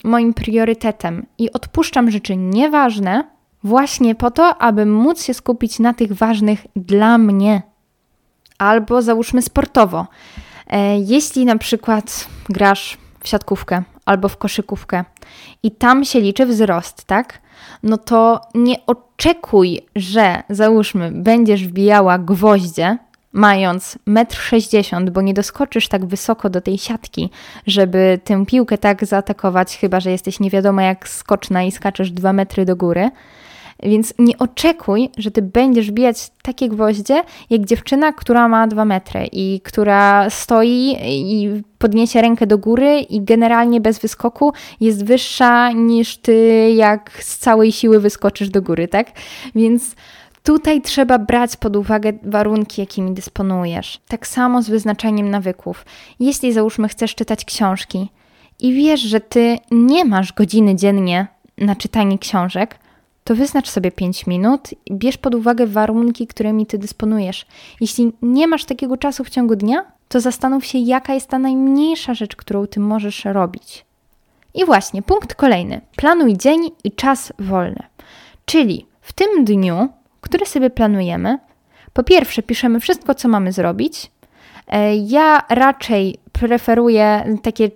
moim 0.05 0.35
priorytetem 0.35 1.27
i 1.39 1.53
odpuszczam 1.53 2.11
rzeczy 2.11 2.37
nieważne, 2.37 3.36
właśnie 3.67 4.15
po 4.15 4.31
to, 4.31 4.59
aby 4.59 4.87
móc 4.87 5.25
się 5.25 5.35
skupić 5.35 5.79
na 5.79 5.95
tych 5.95 6.13
ważnych 6.13 6.67
dla 6.77 7.19
mnie. 7.19 7.63
Albo 8.59 9.03
załóżmy 9.03 9.43
sportowo. 9.43 10.07
E, 10.67 10.99
jeśli 10.99 11.45
na 11.45 11.59
przykład 11.59 12.29
grasz 12.49 12.99
w 13.21 13.29
siatkówkę 13.29 13.83
albo 14.05 14.29
w 14.29 14.37
koszykówkę 14.37 15.05
i 15.63 15.71
tam 15.71 16.05
się 16.05 16.21
liczy 16.21 16.47
wzrost, 16.47 17.05
tak? 17.05 17.41
No 17.83 17.99
to 17.99 18.41
nie 18.55 18.77
oczekuj, 18.87 19.81
że 19.97 20.43
załóżmy 20.51 21.11
będziesz 21.13 21.67
wbijała 21.67 22.19
gwoździe 22.19 22.99
mając 23.33 23.99
1,60 24.09 24.97
m, 24.97 25.13
bo 25.13 25.23
nie 25.23 25.35
doskoczysz 25.35 25.89
tak 25.89 26.07
wysoko 26.07 26.51
do 26.51 26.61
tej 26.61 26.79
siatki, 26.79 27.31
żeby 27.67 28.21
tę 28.25 28.47
piłkę 28.47 28.79
tak 28.79 29.05
zaatakować, 29.07 29.79
chyba 29.79 30.01
że 30.01 30.11
jesteś 30.11 30.41
nie 30.41 30.51
wiadomo 30.51 30.81
jak 30.81 31.09
skoczna 31.09 31.63
i 31.63 31.73
skaczesz 31.73 32.11
2 32.11 32.33
metry 32.33 32.65
do 32.65 32.77
góry. 32.77 33.11
Więc 33.83 34.15
nie 34.19 34.39
oczekuj, 34.39 35.11
że 35.19 35.31
ty 35.31 35.43
będziesz 35.43 35.91
bijać 35.91 36.31
takie 36.43 36.69
gwoździe, 36.69 37.23
jak 37.51 37.65
dziewczyna, 37.65 38.13
która 38.13 38.49
ma 38.49 38.67
dwa 38.67 38.85
metry 38.85 39.29
i 39.33 39.61
która 39.65 40.31
stoi 40.31 40.97
i 41.03 41.63
podniesie 41.79 42.23
rękę 42.23 42.47
do 42.47 42.59
góry 42.59 43.01
i 43.01 43.21
generalnie 43.21 43.81
bez 43.81 43.99
wyskoku 43.99 44.53
jest 44.81 45.05
wyższa 45.05 45.73
niż 45.73 46.17
ty, 46.17 46.71
jak 46.77 47.19
z 47.23 47.39
całej 47.39 47.73
siły 47.73 48.01
wyskoczysz 48.01 48.49
do 48.49 48.63
góry, 48.63 48.89
tak? 48.89 49.13
Więc 49.55 49.95
Tutaj 50.47 50.83
trzeba 50.83 51.19
brać 51.19 51.57
pod 51.57 51.77
uwagę 51.77 52.13
warunki, 52.23 52.81
jakimi 52.81 53.15
dysponujesz. 53.15 54.01
Tak 54.09 54.27
samo 54.27 54.63
z 54.63 54.69
wyznaczaniem 54.69 55.31
nawyków. 55.31 55.85
Jeśli 56.21 56.53
załóżmy 56.53 56.89
chcesz 56.89 57.15
czytać 57.15 57.45
książki 57.45 58.09
i 58.61 58.73
wiesz, 58.73 59.01
że 59.01 59.21
ty 59.21 59.59
nie 59.71 60.05
masz 60.05 60.33
godziny 60.33 60.77
dziennie 60.77 61.27
na 61.59 61.77
czytanie 61.77 62.19
książek, 62.19 62.79
to 63.27 63.35
wyznacz 63.35 63.69
sobie 63.69 63.91
5 63.91 64.27
minut 64.27 64.69
i 64.87 64.95
bierz 64.95 65.17
pod 65.17 65.35
uwagę 65.35 65.67
warunki, 65.67 66.27
którymi 66.27 66.67
ty 66.67 66.79
dysponujesz. 66.79 67.47
Jeśli 67.81 68.13
nie 68.23 68.47
masz 68.47 68.65
takiego 68.65 68.97
czasu 68.97 69.25
w 69.25 69.31
ciągu 69.31 69.57
dnia, 69.57 69.85
to 70.09 70.21
zastanów 70.21 70.65
się, 70.65 70.79
jaka 70.79 71.15
jest 71.15 71.29
ta 71.29 71.39
najmniejsza 71.39 72.15
rzecz, 72.15 72.37
którą 72.37 72.67
ty 72.67 72.81
możesz 72.81 73.25
robić. 73.25 73.85
I 74.55 74.65
właśnie, 74.65 75.03
punkt 75.03 75.35
kolejny. 75.35 75.81
Planuj 75.97 76.37
dzień 76.37 76.71
i 76.85 76.93
czas 76.93 77.33
wolny. 77.39 77.83
Czyli 78.45 78.87
w 79.01 79.13
tym 79.13 79.45
dniu, 79.45 79.89
który 80.21 80.47
sobie 80.47 80.71
planujemy, 80.71 81.39
po 81.93 82.05
pierwsze 82.05 82.43
piszemy 82.43 82.81
wszystko, 82.81 83.15
co 83.15 83.29
mamy 83.29 83.53
zrobić. 83.53 84.11
E, 84.69 84.97
ja 84.97 85.43
raczej 85.49 86.19
preferuję 86.33 87.37
takie 87.43 87.71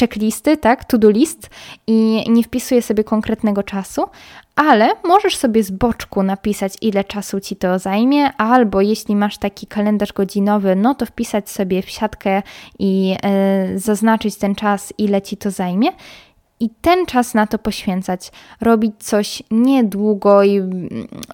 checklisty, 0.00 0.56
tak, 0.56 0.84
to-do 0.84 1.10
list 1.10 1.50
i 1.86 2.24
nie 2.28 2.42
wpisuję 2.42 2.82
sobie 2.82 3.04
konkretnego 3.04 3.62
czasu, 3.62 4.02
ale 4.60 4.90
możesz 5.04 5.36
sobie 5.36 5.62
z 5.62 5.70
boczku 5.70 6.22
napisać, 6.22 6.72
ile 6.80 7.04
czasu 7.04 7.40
ci 7.40 7.56
to 7.56 7.78
zajmie, 7.78 8.32
albo 8.32 8.80
jeśli 8.80 9.16
masz 9.16 9.38
taki 9.38 9.66
kalendarz 9.66 10.12
godzinowy, 10.12 10.76
no 10.76 10.94
to 10.94 11.06
wpisać 11.06 11.50
sobie 11.50 11.82
w 11.82 11.90
siatkę 11.90 12.42
i 12.78 13.16
y, 13.74 13.78
zaznaczyć 13.78 14.36
ten 14.36 14.54
czas, 14.54 14.92
ile 14.98 15.22
ci 15.22 15.36
to 15.36 15.50
zajmie. 15.50 15.88
I 16.60 16.70
ten 16.80 17.06
czas 17.06 17.34
na 17.34 17.46
to 17.46 17.58
poświęcać, 17.58 18.32
robić 18.60 18.94
coś 18.98 19.42
niedługo 19.50 20.42
i 20.42 20.56
mm, 20.56 20.88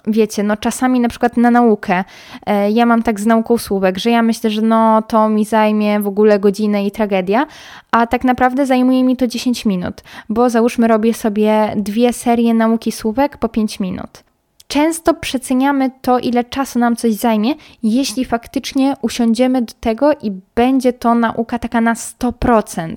wiecie, 0.07 0.43
no 0.43 0.57
czasami 0.57 0.99
na 0.99 1.09
przykład 1.09 1.37
na 1.37 1.51
naukę. 1.51 2.03
E, 2.45 2.71
ja 2.71 2.85
mam 2.85 3.03
tak 3.03 3.19
z 3.19 3.25
nauką 3.25 3.57
słówek, 3.57 3.97
że 3.97 4.11
ja 4.11 4.21
myślę, 4.21 4.49
że 4.49 4.61
no 4.61 5.01
to 5.01 5.29
mi 5.29 5.45
zajmie 5.45 5.99
w 5.99 6.07
ogóle 6.07 6.39
godzinę 6.39 6.85
i 6.85 6.91
tragedia, 6.91 7.47
a 7.91 8.07
tak 8.07 8.23
naprawdę 8.23 8.65
zajmuje 8.65 9.03
mi 9.03 9.17
to 9.17 9.27
10 9.27 9.65
minut, 9.65 10.03
bo 10.29 10.49
załóżmy 10.49 10.87
robię 10.87 11.13
sobie 11.13 11.73
dwie 11.75 12.13
serie 12.13 12.53
nauki 12.53 12.91
słówek 12.91 13.37
po 13.37 13.49
5 13.49 13.79
minut. 13.79 14.23
Często 14.67 15.13
przeceniamy 15.13 15.91
to, 16.01 16.19
ile 16.19 16.43
czasu 16.43 16.79
nam 16.79 16.95
coś 16.95 17.13
zajmie, 17.13 17.53
jeśli 17.83 18.25
faktycznie 18.25 18.95
usiądziemy 19.01 19.61
do 19.61 19.73
tego 19.79 20.11
i 20.21 20.31
będzie 20.55 20.93
to 20.93 21.15
nauka 21.15 21.59
taka 21.59 21.81
na 21.81 21.93
100%. 21.93 22.95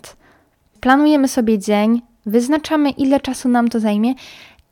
Planujemy 0.81 1.29
sobie 1.29 1.59
dzień, 1.59 2.03
wyznaczamy, 2.27 2.91
ile 2.91 3.21
czasu 3.21 3.49
nam 3.49 3.69
to 3.69 3.81
zajmie 3.81 4.15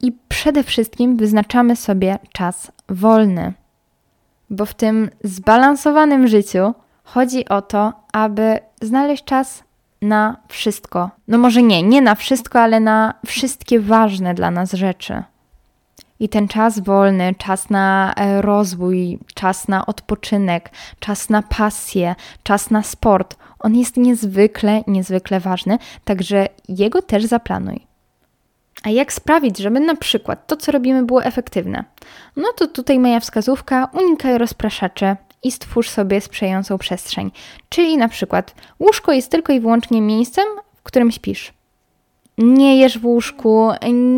i 0.01 0.13
przede 0.29 0.63
wszystkim 0.63 1.17
wyznaczamy 1.17 1.77
sobie 1.77 2.19
czas 2.33 2.73
wolny. 2.89 3.53
Bo 4.51 4.67
w 4.67 4.75
tym 4.75 5.11
zbalansowanym 5.25 6.29
życiu 6.29 6.75
chodzi 7.05 7.49
o 7.49 7.63
to, 7.63 7.93
aby 8.13 8.59
znaleźć 8.83 9.25
czas 9.25 9.65
na 10.03 10.37
wszystko. 10.49 11.11
No 11.29 11.39
może 11.39 11.63
nie, 11.63 11.83
nie 11.83 12.03
na 12.03 12.15
wszystko, 12.15 12.61
ale 12.61 12.81
na 12.81 13.15
wszystkie 13.27 13.81
ważne 13.81 14.35
dla 14.35 14.51
nas 14.51 14.73
rzeczy. 14.73 15.23
I 16.21 16.29
ten 16.29 16.49
czas 16.49 16.81
wolny, 16.81 17.35
czas 17.39 17.71
na 17.71 18.15
e, 18.17 18.43
rozwój, 18.43 19.19
czas 19.35 19.69
na 19.69 19.87
odpoczynek, 19.87 20.71
czas 21.01 21.31
na 21.31 21.43
pasję, 21.43 22.15
czas 22.43 22.71
na 22.71 22.83
sport, 22.83 23.37
on 23.59 23.75
jest 23.75 23.97
niezwykle, 23.97 24.85
niezwykle 24.87 25.41
ważny, 25.41 25.79
także 26.05 26.49
jego 26.69 27.03
też 27.03 27.25
zaplanuj. 27.25 27.87
A 28.83 28.91
jak 28.91 29.13
sprawić, 29.13 29.59
żeby 29.59 29.81
na 29.81 29.97
przykład 29.97 30.47
to, 30.47 30.57
co 30.57 30.73
robimy, 30.73 31.03
było 31.05 31.25
efektywne? 31.25 31.85
No 32.37 32.49
to 32.57 32.67
tutaj 32.67 32.99
moja 32.99 33.21
wskazówka: 33.21 33.91
unikaj 33.93 34.39
rozpraszaczy 34.39 35.17
i 35.43 35.53
stwórz 35.53 35.89
sobie 35.91 36.21
sprzyjającą 36.21 36.79
przestrzeń. 36.79 37.31
Czyli 37.69 37.97
na 37.97 38.09
przykład 38.09 38.55
łóżko 38.81 39.13
jest 39.13 39.31
tylko 39.31 39.53
i 39.53 39.61
wyłącznie 39.61 40.03
miejscem, 40.03 40.45
w 40.75 40.83
którym 40.83 41.11
śpisz 41.11 41.58
nie 42.39 42.79
jesz 42.79 42.99
w 42.99 43.07
łóżku, 43.07 43.71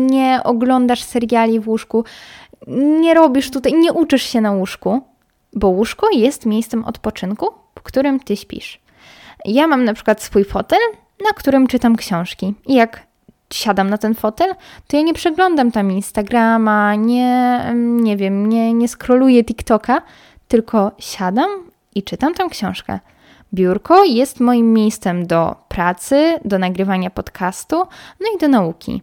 nie 0.09 0.39
oglądasz 0.43 1.03
seriali 1.03 1.59
w 1.59 1.67
łóżku, 1.67 2.05
nie 2.67 3.13
robisz 3.13 3.51
tutaj, 3.51 3.73
nie 3.73 3.93
uczysz 3.93 4.23
się 4.23 4.41
na 4.41 4.51
łóżku, 4.51 5.01
bo 5.53 5.67
łóżko 5.67 6.07
jest 6.11 6.45
miejscem 6.45 6.85
odpoczynku, 6.85 7.47
w 7.79 7.81
którym 7.81 8.19
ty 8.19 8.37
śpisz. 8.37 8.81
Ja 9.45 9.67
mam 9.67 9.83
na 9.83 9.93
przykład 9.93 10.23
swój 10.23 10.43
fotel, 10.43 10.79
na 11.23 11.29
którym 11.35 11.67
czytam 11.67 11.95
książki. 11.95 12.53
I 12.67 12.73
jak 12.73 13.07
siadam 13.53 13.89
na 13.89 13.97
ten 13.97 14.15
fotel, 14.15 14.55
to 14.87 14.97
ja 14.97 15.03
nie 15.03 15.13
przeglądam 15.13 15.71
tam 15.71 15.91
Instagrama, 15.91 16.95
nie, 16.95 17.61
nie 17.75 18.17
wiem, 18.17 18.49
nie, 18.49 18.73
nie 18.73 18.87
scrolluję 18.87 19.43
TikToka, 19.43 20.01
tylko 20.47 20.91
siadam 20.99 21.49
i 21.95 22.03
czytam 22.03 22.33
tam 22.33 22.49
książkę. 22.49 22.99
Biurko 23.53 24.03
jest 24.03 24.39
moim 24.39 24.73
miejscem 24.73 25.27
do 25.27 25.55
pracy, 25.67 26.39
do 26.45 26.59
nagrywania 26.59 27.09
podcastu, 27.09 27.75
no 28.19 28.27
i 28.35 28.39
do 28.39 28.47
nauki. 28.47 29.01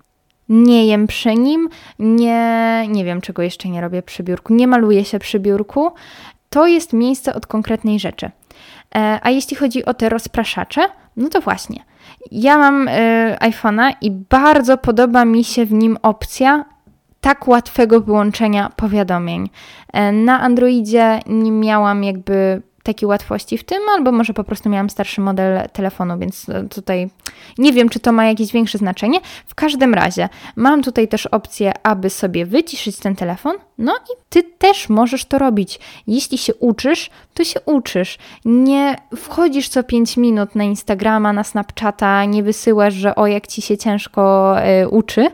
Nie 0.48 0.87
jem 0.87 1.06
przy 1.06 1.34
nim, 1.34 1.68
nie, 1.98 2.84
nie 2.88 3.04
wiem 3.04 3.20
czego 3.20 3.42
jeszcze 3.42 3.68
nie 3.68 3.80
robię 3.80 4.02
przy 4.02 4.22
biurku, 4.22 4.54
nie 4.54 4.66
maluję 4.66 5.04
się 5.04 5.18
przy 5.18 5.40
biurku. 5.40 5.90
To 6.50 6.66
jest 6.66 6.92
miejsce 6.92 7.34
od 7.34 7.46
konkretnej 7.46 8.00
rzeczy. 8.00 8.30
E, 8.94 9.20
a 9.22 9.30
jeśli 9.30 9.56
chodzi 9.56 9.84
o 9.84 9.94
te 9.94 10.08
rozpraszacze, 10.08 10.80
no 11.16 11.28
to 11.28 11.40
właśnie. 11.40 11.84
Ja 12.30 12.58
mam 12.58 12.88
e, 12.88 13.37
iPhone'a 13.40 13.92
i 14.00 14.11
bardzo 14.11 14.78
podoba 14.78 15.24
mi 15.24 15.44
się 15.44 15.66
w 15.66 15.72
nim 15.72 15.98
opcja 16.02 16.64
tak 17.20 17.48
łatwego 17.48 18.00
wyłączenia 18.00 18.70
powiadomień. 18.76 19.50
E, 19.92 20.12
na 20.12 20.40
Androidzie 20.40 21.20
nie 21.26 21.52
miałam 21.52 22.04
jakby 22.04 22.62
takiej 22.88 23.07
łatwości 23.07 23.59
w 23.59 23.64
tym, 23.64 23.79
albo 23.96 24.12
może 24.12 24.35
po 24.35 24.44
prostu 24.44 24.68
miałam 24.68 24.90
starszy 24.90 25.20
model 25.20 25.68
telefonu, 25.72 26.18
więc 26.18 26.48
e, 26.48 26.68
tutaj 26.68 27.11
nie 27.59 27.72
wiem, 27.72 27.88
czy 27.88 28.01
to 28.01 28.12
ma 28.12 28.27
jakieś 28.27 28.53
większe 28.53 28.79
znaczenie. 28.79 29.20
W 29.46 29.55
każdym 29.55 29.94
razie 29.94 30.29
mam 30.57 30.83
tutaj 30.83 31.09
też 31.09 31.27
opcję, 31.27 31.72
aby 31.83 32.11
sobie 32.11 32.46
wyciszyć 32.46 32.96
ten 32.96 33.16
telefon, 33.16 33.55
no 33.79 33.92
i 33.96 34.16
ty 34.29 34.42
też 34.42 34.88
możesz 34.88 35.24
to 35.24 35.38
robić. 35.38 35.81
Jeśli 36.07 36.38
się 36.38 36.55
uczysz, 36.55 37.11
to 37.35 37.44
się 37.44 37.61
uczysz. 37.61 38.18
Nie 38.44 38.96
wchodzisz 39.16 39.68
co 39.68 39.83
5 39.83 40.16
minut 40.16 40.55
na 40.55 40.64
Instagrama, 40.64 41.33
na 41.33 41.44
Snapchata, 41.44 42.24
nie 42.24 42.42
wysyłasz, 42.42 42.94
że 42.94 43.14
o 43.14 43.27
jak 43.27 43.46
ci 43.46 43.62
się 43.62 43.79
ciężko 43.79 44.55
y, 44.83 44.88
uczy, 44.88 45.31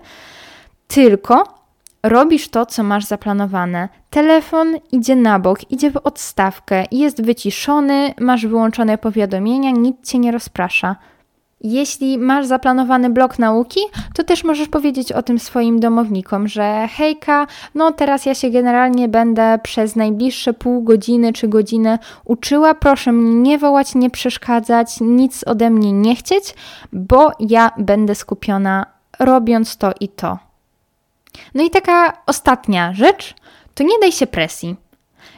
tylko 0.89 1.54
robisz 2.05 2.49
to, 2.49 2.67
co 2.67 2.83
masz 2.83 3.05
zaplanowane. 3.05 3.89
Telefon 4.11 4.69
idzie 4.93 5.17
na 5.17 5.39
bok, 5.39 5.71
idzie 5.71 5.91
w 5.91 5.97
odstawkę, 5.97 6.85
jest 6.91 7.23
wyciszony, 7.23 8.15
masz 8.21 8.47
wyłączone 8.47 8.99
powiadomienia, 8.99 9.71
nic 9.71 10.09
cię 10.09 10.19
nie 10.19 10.33
rozprasza. 10.33 10.97
Jeśli 11.61 12.19
masz 12.19 12.47
zaplanowany 12.47 13.11
blok 13.11 13.39
nauki, 13.39 13.81
to 14.15 14.25
też 14.25 14.45
możesz 14.45 14.69
powiedzieć 14.69 15.13
o 15.13 15.23
tym 15.23 15.39
swoim 15.39 15.81
domownikom, 15.81 16.49
że 16.49 16.89
hejka, 16.97 17.47
no 17.75 17.93
teraz 17.93 18.27
ja 18.27 18.35
się 18.35 18.51
generalnie 18.51 19.09
będę 19.09 19.59
przez 19.63 19.97
najbliższe 19.97 20.53
pół 20.53 20.83
godziny 20.83 21.33
czy 21.33 21.49
godzinę 21.49 21.99
uczyła, 22.25 22.75
proszę 22.75 23.13
mnie 23.13 23.35
nie 23.35 23.59
wołać, 23.59 23.95
nie 23.95 24.11
przeszkadzać, 24.11 25.01
nic 25.01 25.45
ode 25.47 25.71
mnie 25.71 25.93
nie 25.93 26.17
chcieć, 26.17 26.55
bo 26.93 27.31
ja 27.41 27.71
będę 27.79 28.15
skupiona 28.15 28.87
robiąc 29.19 29.77
to 29.77 29.93
i 30.01 30.09
to. 30.09 30.54
No 31.55 31.63
i 31.65 31.71
taka 31.71 32.13
ostatnia 32.27 32.93
rzecz, 32.93 33.35
to 33.75 33.85
nie 33.85 33.99
daj 34.01 34.13
się 34.13 34.27
presji. 34.27 34.77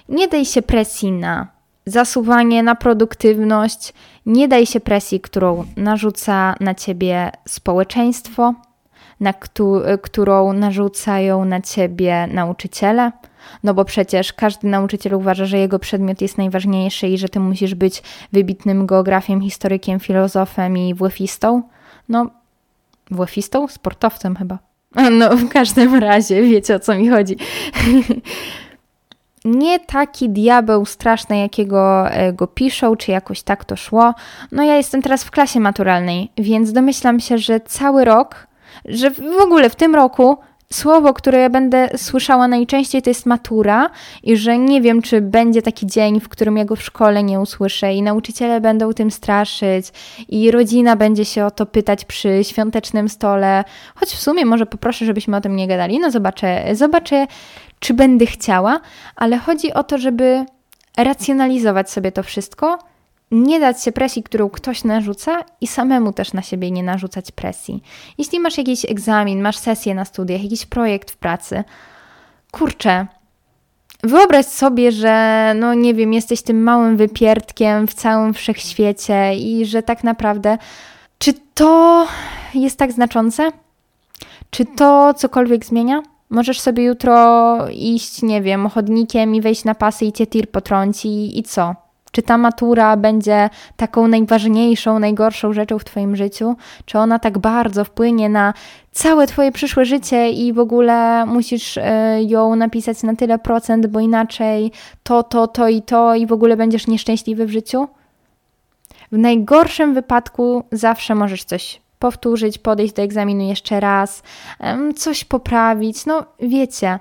Nie 0.09 0.29
daj 0.29 0.45
się 0.45 0.63
presji 0.63 1.13
na 1.13 1.57
zasuwanie, 1.87 2.63
na 2.63 2.75
produktywność, 2.75 3.93
nie 4.27 4.49
daj 4.49 4.67
się 4.67 4.81
presji, 4.81 5.21
którą 5.21 5.65
narzuca 5.77 6.55
na 6.61 6.75
ciebie 6.75 7.31
społeczeństwo, 7.49 8.55
na 9.21 9.33
którą 10.03 10.53
narzucają 10.53 11.45
na 11.45 11.61
ciebie 11.61 12.27
nauczyciele. 12.27 13.13
No 13.63 13.75
bo 13.75 13.85
przecież 13.85 14.33
każdy 14.33 14.69
nauczyciel 14.69 15.15
uważa, 15.15 15.47
że 15.47 15.59
jego 15.59 15.79
przedmiot 15.79 16.21
jest 16.21 16.39
najważniejszy 16.39 17.09
i 17.09 17.19
że 17.19 17.29
ty 17.29 17.41
musisz 17.41 17.75
być 17.75 18.03
wybitnym 18.33 18.87
geografiem, 18.87 19.41
historykiem, 19.41 20.01
filozofem 20.01 20.79
i 20.79 20.95
włefistą. 20.95 21.63
No, 22.09 22.31
włefistą? 23.11 23.69
Sportowcem 23.69 24.37
chyba. 24.37 24.59
No, 24.95 25.37
w 25.37 25.49
każdym 25.49 25.95
razie 25.95 26.43
wiecie 26.43 26.75
o 26.75 26.79
co 26.79 26.95
mi 26.95 27.09
chodzi. 27.09 27.37
Nie 29.45 29.81
taki 29.81 30.29
diabeł 30.29 30.87
straszny, 30.87 31.39
jakiego 31.39 32.11
e, 32.11 32.33
go 32.33 32.47
piszą, 32.47 32.97
czy 32.97 33.11
jakoś 33.11 33.43
tak 33.43 33.65
to 33.65 33.77
szło. 33.77 34.15
No, 34.53 34.65
ja 34.65 34.77
jestem 34.77 35.03
teraz 35.03 35.25
w 35.25 35.31
klasie 35.31 35.61
maturalnej, 35.61 36.31
więc 36.39 36.73
domyślam 36.73 37.21
się, 37.21 37.39
że 37.39 37.61
cały 37.61 38.05
rok, 38.05 38.47
że 38.85 39.11
w 39.11 39.41
ogóle 39.41 39.71
w 39.71 39.77
tym 39.77 39.95
roku 39.95 40.39
słowo, 40.73 41.13
które 41.15 41.39
ja 41.39 41.51
będę 41.51 41.89
słyszała 41.97 42.49
najczęściej, 42.49 43.03
to 43.03 43.11
jest 43.11 43.27
matura, 43.27 43.91
i 44.23 44.37
że 44.37 44.59
nie 44.59 44.81
wiem, 44.81 45.03
czy 45.03 45.21
będzie 45.21 45.63
taki 45.63 45.87
dzień, 45.87 46.21
w 46.21 46.29
którym 46.29 46.57
ja 46.57 46.65
go 46.65 46.77
w 46.77 46.83
szkole 46.83 47.23
nie 47.23 47.41
usłyszę, 47.41 47.95
i 47.95 48.03
nauczyciele 48.03 48.61
będą 48.61 48.93
tym 48.93 49.11
straszyć, 49.11 49.87
i 50.29 50.51
rodzina 50.51 50.97
będzie 50.97 51.25
się 51.25 51.45
o 51.45 51.51
to 51.51 51.67
pytać 51.67 52.05
przy 52.05 52.45
świątecznym 52.45 53.09
stole. 53.09 53.65
Choć 53.95 54.09
w 54.09 54.23
sumie 54.23 54.47
może 54.47 54.67
poproszę, 54.67 55.05
żebyśmy 55.05 55.37
o 55.37 55.41
tym 55.41 55.57
nie 55.57 55.67
gadali. 55.67 55.99
No 55.99 56.11
zobaczę, 56.11 56.65
zobaczę, 56.73 57.27
czy 57.81 57.95
będę 57.95 58.27
chciała, 58.27 58.81
ale 59.17 59.39
chodzi 59.39 59.73
o 59.73 59.85
to, 59.85 59.99
żeby 59.99 60.45
racjonalizować 60.97 61.91
sobie 61.91 62.13
to 62.13 62.23
wszystko 62.23 62.79
nie 63.43 63.61
dać 63.61 63.83
się 63.83 63.93
presji, 63.93 64.23
którą 64.23 64.51
ktoś 64.51 64.85
narzuca 64.85 65.45
i 65.61 65.67
samemu 65.67 66.13
też 66.13 66.33
na 66.33 66.43
siebie 66.43 66.71
nie 66.71 66.83
narzucać 66.83 67.33
presji. 67.33 67.83
Jeśli 68.19 68.41
masz 68.41 68.59
jakiś 68.59 68.85
egzamin, 68.85 69.43
masz 69.43 69.57
sesję 69.57 69.95
na 69.95 70.05
studiach, 70.05 70.43
jakiś 70.43 70.67
projekt 70.67 71.11
w 71.11 71.17
pracy, 71.17 71.65
kurczę, 72.51 73.07
wyobraź 74.03 74.47
sobie, 74.47 74.93
że 74.93 75.53
no 75.57 75.75
nie 75.75 75.95
wiem, 75.95 76.13
jesteś 76.13 76.43
tym 76.43 76.63
małym 76.63 76.97
wypierdkiem 76.97 77.87
w 77.87 77.95
całym 77.95 78.35
wszechświecie 78.35 79.35
i 79.35 79.67
że 79.67 79.83
tak 79.83 80.05
naprawdę 80.05 80.59
czy 81.19 81.33
to 81.55 82.07
jest 82.55 82.79
tak 82.79 82.93
znaczące? 82.93 83.53
Czy 84.51 84.65
to 84.65 85.15
cokolwiek 85.15 85.65
zmienia? 85.65 86.03
Możesz 86.31 86.61
sobie 86.61 86.85
jutro 86.85 87.57
iść, 87.71 88.23
nie 88.23 88.43
wiem, 88.43 88.69
chodnikiem 88.69 89.35
i 89.35 89.41
wejść 89.41 89.65
na 89.65 89.75
pasy 89.75 90.05
i 90.05 90.13
cię 90.13 90.27
tir 90.27 90.51
potrąci 90.51 91.39
i 91.39 91.43
co? 91.43 91.86
Czy 92.17 92.23
ta 92.23 92.39
matura 92.39 92.97
będzie 92.97 93.51
taką 93.77 94.09
najważniejszą, 94.09 94.99
najgorszą 94.99 95.53
rzeczą 95.53 95.79
w 95.79 95.85
Twoim 95.85 96.17
życiu? 96.17 96.57
Czy 96.85 96.99
ona 96.99 97.19
tak 97.19 97.39
bardzo 97.39 97.85
wpłynie 97.85 98.29
na 98.29 98.55
całe 98.93 99.27
Twoje 99.27 99.53
przyszłe 99.53 99.85
życie 99.85 100.31
i 100.31 100.53
w 100.53 100.59
ogóle 100.59 101.27
musisz 101.27 101.79
e, 101.79 102.23
ją 102.23 102.57
napisać 102.57 103.03
na 103.03 103.17
tyle 103.17 103.39
procent, 103.39 103.87
bo 103.87 104.01
inaczej 104.01 104.73
to, 105.03 105.23
to, 105.23 105.49
to 105.49 105.69
i 105.69 105.83
to 105.83 106.15
i 106.15 106.27
w 106.27 106.33
ogóle 106.33 106.57
będziesz 106.57 106.87
nieszczęśliwy 106.87 107.47
w 107.47 107.51
życiu? 107.51 107.89
W 109.13 109.19
najgorszym 109.19 109.95
wypadku 109.95 110.65
zawsze 110.73 111.15
możesz 111.15 111.45
coś 111.45 111.81
powtórzyć, 111.99 112.59
podejść 112.59 112.95
do 112.95 113.03
egzaminu 113.03 113.49
jeszcze 113.49 113.81
raz, 113.81 114.23
coś 114.97 115.25
poprawić. 115.25 116.07
No 116.07 116.25
wiecie, 116.41 116.99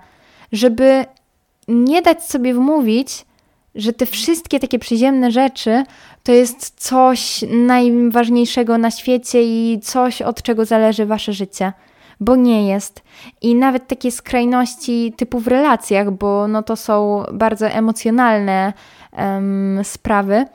żeby 0.52 1.06
nie 1.68 2.02
dać 2.02 2.24
sobie 2.24 2.54
wmówić, 2.54 3.26
że 3.76 3.94
te 3.94 4.06
wszystkie 4.06 4.60
takie 4.60 4.80
przyziemne 4.80 5.32
rzeczy 5.32 5.84
to 6.24 6.32
jest 6.32 6.74
coś 6.78 7.46
najważniejszego 7.50 8.78
na 8.78 8.92
świecie 8.92 9.44
i 9.44 9.80
coś, 9.80 10.22
od 10.22 10.42
czego 10.42 10.66
zależy 10.66 11.06
wasze 11.06 11.34
życie. 11.34 11.74
Bo 12.20 12.36
nie 12.36 12.68
jest. 12.68 13.02
I 13.42 13.56
nawet 13.56 13.88
takie 13.88 14.12
skrajności 14.12 15.14
typu 15.18 15.40
w 15.40 15.48
relacjach, 15.48 16.12
bo 16.12 16.48
no 16.48 16.64
to 16.64 16.76
są 16.76 17.24
bardzo 17.34 17.68
emocjonalne 17.68 18.74
um, 19.18 19.80
sprawy. 19.84 20.46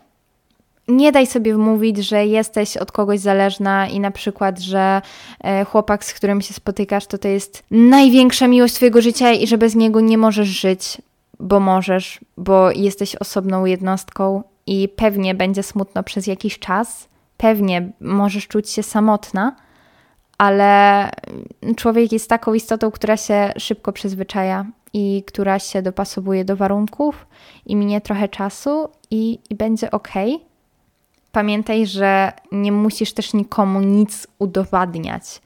Nie 0.88 1.12
daj 1.12 1.26
sobie 1.26 1.54
wmówić, 1.54 1.98
że 1.98 2.26
jesteś 2.26 2.76
od 2.76 2.92
kogoś 2.92 3.20
zależna 3.20 3.88
i 3.88 4.00
na 4.00 4.10
przykład, 4.10 4.58
że 4.58 5.02
e, 5.44 5.64
chłopak, 5.64 6.04
z 6.04 6.14
którym 6.14 6.40
się 6.40 6.54
spotykasz, 6.54 7.06
to 7.06 7.18
to 7.18 7.28
jest 7.28 7.62
największa 7.70 8.48
miłość 8.48 8.74
Twojego 8.74 9.02
życia 9.02 9.32
i 9.32 9.46
że 9.46 9.58
bez 9.58 9.74
niego 9.74 10.00
nie 10.00 10.18
możesz 10.18 10.48
żyć 10.48 10.98
bo 11.40 11.60
możesz, 11.60 12.20
bo 12.36 12.70
jesteś 12.70 13.16
osobną 13.16 13.64
jednostką 13.64 14.42
i 14.66 14.88
pewnie 14.88 15.34
będzie 15.34 15.62
smutno 15.62 16.02
przez 16.02 16.26
jakiś 16.26 16.58
czas, 16.58 17.08
pewnie 17.36 17.92
możesz 18.00 18.48
czuć 18.48 18.70
się 18.70 18.82
samotna, 18.82 19.56
ale 20.38 21.10
człowiek 21.76 22.12
jest 22.12 22.28
taką 22.28 22.54
istotą, 22.54 22.90
która 22.90 23.16
się 23.16 23.52
szybko 23.58 23.92
przyzwyczaja 23.92 24.66
i 24.92 25.24
która 25.26 25.58
się 25.58 25.82
dopasowuje 25.82 26.44
do 26.44 26.56
warunków 26.56 27.26
i 27.66 27.76
minie 27.76 28.00
trochę 28.00 28.28
czasu 28.28 28.88
i, 29.10 29.38
i 29.50 29.54
będzie 29.54 29.90
ok. 29.90 30.12
Pamiętaj, 31.32 31.86
że 31.86 32.32
nie 32.52 32.72
musisz 32.72 33.12
też 33.12 33.34
nikomu 33.34 33.80
nic 33.80 34.26
udowadniać 34.38 35.42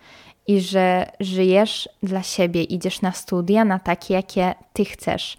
i 0.47 0.61
że 0.61 1.11
żyjesz 1.21 1.89
dla 2.03 2.23
siebie, 2.23 2.63
idziesz 2.63 3.03
na 3.03 3.13
studia, 3.13 3.65
na 3.65 3.79
takie, 3.79 4.15
jakie 4.15 4.55
ty 4.73 4.85
chcesz 4.85 5.37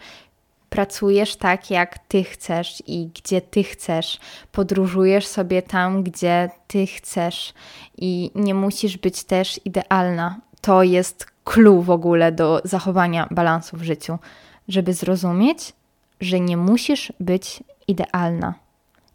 pracujesz 0.75 1.35
tak, 1.35 1.71
jak 1.71 1.99
ty 1.99 2.23
chcesz 2.23 2.83
i 2.87 3.09
gdzie 3.15 3.41
ty 3.41 3.63
chcesz, 3.63 4.19
podróżujesz 4.51 5.27
sobie 5.27 5.61
tam, 5.61 6.03
gdzie 6.03 6.49
ty 6.67 6.87
chcesz 6.87 7.53
i 7.97 8.31
nie 8.35 8.53
musisz 8.53 8.97
być 8.97 9.23
też 9.23 9.59
idealna. 9.65 10.39
To 10.61 10.83
jest 10.83 11.25
clue 11.43 11.81
w 11.81 11.89
ogóle 11.89 12.31
do 12.31 12.61
zachowania 12.63 13.27
balansu 13.31 13.77
w 13.77 13.83
życiu, 13.83 14.17
żeby 14.67 14.93
zrozumieć, 14.93 15.73
że 16.21 16.39
nie 16.39 16.57
musisz 16.57 17.13
być 17.19 17.63
idealna. 17.87 18.53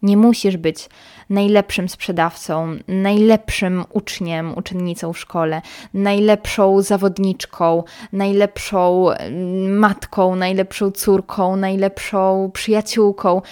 Nie 0.03 0.17
musisz 0.17 0.57
być 0.57 0.89
najlepszym 1.31 1.89
sprzedawcą, 1.89 2.77
najlepszym 2.89 3.85
uczniem, 3.93 4.59
uczennicą 4.59 5.13
w 5.13 5.19
szkole, 5.19 5.63
najlepszą 5.95 6.83
zawodniczką, 6.83 7.85
najlepszą 8.13 9.11
mm, 9.11 9.79
matką, 9.79 10.37
najlepszą 10.37 10.91
córką, 10.91 11.57
najlepszą 11.57 12.51
przyjaciółką. 12.55 13.43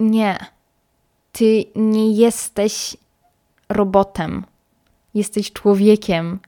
Nie. 0.00 0.38
Ty 1.32 1.64
nie 1.76 2.12
jesteś 2.12 2.96
robotem. 3.68 4.44
Jesteś 5.14 5.52
człowiekiem. 5.52 6.38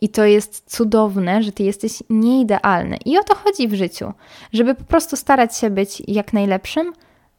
I 0.00 0.08
to 0.08 0.24
jest 0.24 0.62
cudowne, 0.66 1.42
że 1.42 1.52
ty 1.52 1.62
jesteś 1.62 2.02
nieidealny. 2.10 2.96
I 3.04 3.18
o 3.18 3.24
to 3.24 3.34
chodzi 3.34 3.68
w 3.68 3.74
życiu, 3.74 4.12
żeby 4.52 4.74
po 4.74 4.84
prostu 4.84 5.16
starać 5.16 5.56
się 5.56 5.70
być 5.70 6.02
jak 6.08 6.32
najlepszym, 6.32 6.92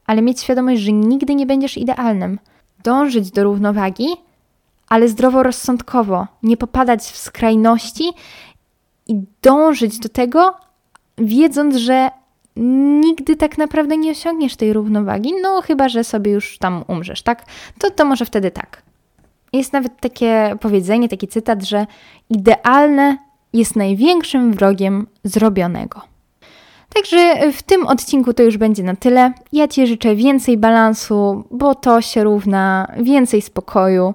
ale 0.06 0.22
mieć 0.22 0.40
świadomość, 0.40 0.82
że 0.82 0.92
nigdy 0.92 1.34
nie 1.34 1.46
będziesz 1.46 1.78
idealnym. 1.78 2.38
Dążyć 2.82 3.30
do 3.30 3.44
równowagi, 3.44 4.06
ale 4.88 5.08
zdroworozsądkowo, 5.08 6.26
nie 6.42 6.56
popadać 6.56 7.02
w 7.02 7.16
skrajności 7.16 8.12
i 9.06 9.22
dążyć 9.42 9.98
do 9.98 10.08
tego, 10.08 10.54
wiedząc, 11.18 11.76
że 11.76 12.10
nigdy 13.00 13.36
tak 13.36 13.58
naprawdę 13.58 13.96
nie 13.96 14.10
osiągniesz 14.10 14.56
tej 14.56 14.72
równowagi, 14.72 15.32
no 15.42 15.62
chyba, 15.62 15.88
że 15.88 16.04
sobie 16.04 16.32
już 16.32 16.58
tam 16.58 16.84
umrzesz, 16.88 17.22
tak? 17.22 17.44
To, 17.78 17.90
to 17.90 18.04
może 18.04 18.24
wtedy 18.24 18.50
tak. 18.50 18.82
Jest 19.52 19.72
nawet 19.72 20.00
takie 20.00 20.56
powiedzenie, 20.60 21.08
taki 21.08 21.28
cytat, 21.28 21.62
że 21.62 21.86
idealne 22.30 23.18
jest 23.52 23.76
największym 23.76 24.52
wrogiem 24.52 25.06
zrobionego. 25.24 26.15
Także 26.96 27.52
w 27.52 27.62
tym 27.62 27.86
odcinku 27.86 28.34
to 28.34 28.42
już 28.42 28.56
będzie 28.56 28.82
na 28.82 28.96
tyle. 28.96 29.32
Ja 29.52 29.68
Ci 29.68 29.86
życzę 29.86 30.14
więcej 30.14 30.56
balansu, 30.56 31.44
bo 31.50 31.74
to 31.74 32.00
się 32.00 32.24
równa 32.24 32.92
więcej 32.98 33.42
spokoju. 33.42 34.14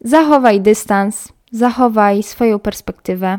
Zachowaj 0.00 0.60
dystans, 0.60 1.28
zachowaj 1.52 2.22
swoją 2.22 2.58
perspektywę. 2.58 3.38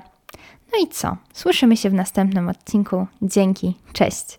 No 0.73 0.79
i 0.83 0.87
co? 0.87 1.17
Słyszymy 1.33 1.77
się 1.77 1.89
w 1.89 1.93
następnym 1.93 2.49
odcinku. 2.49 3.07
Dzięki, 3.21 3.75
cześć. 3.93 4.38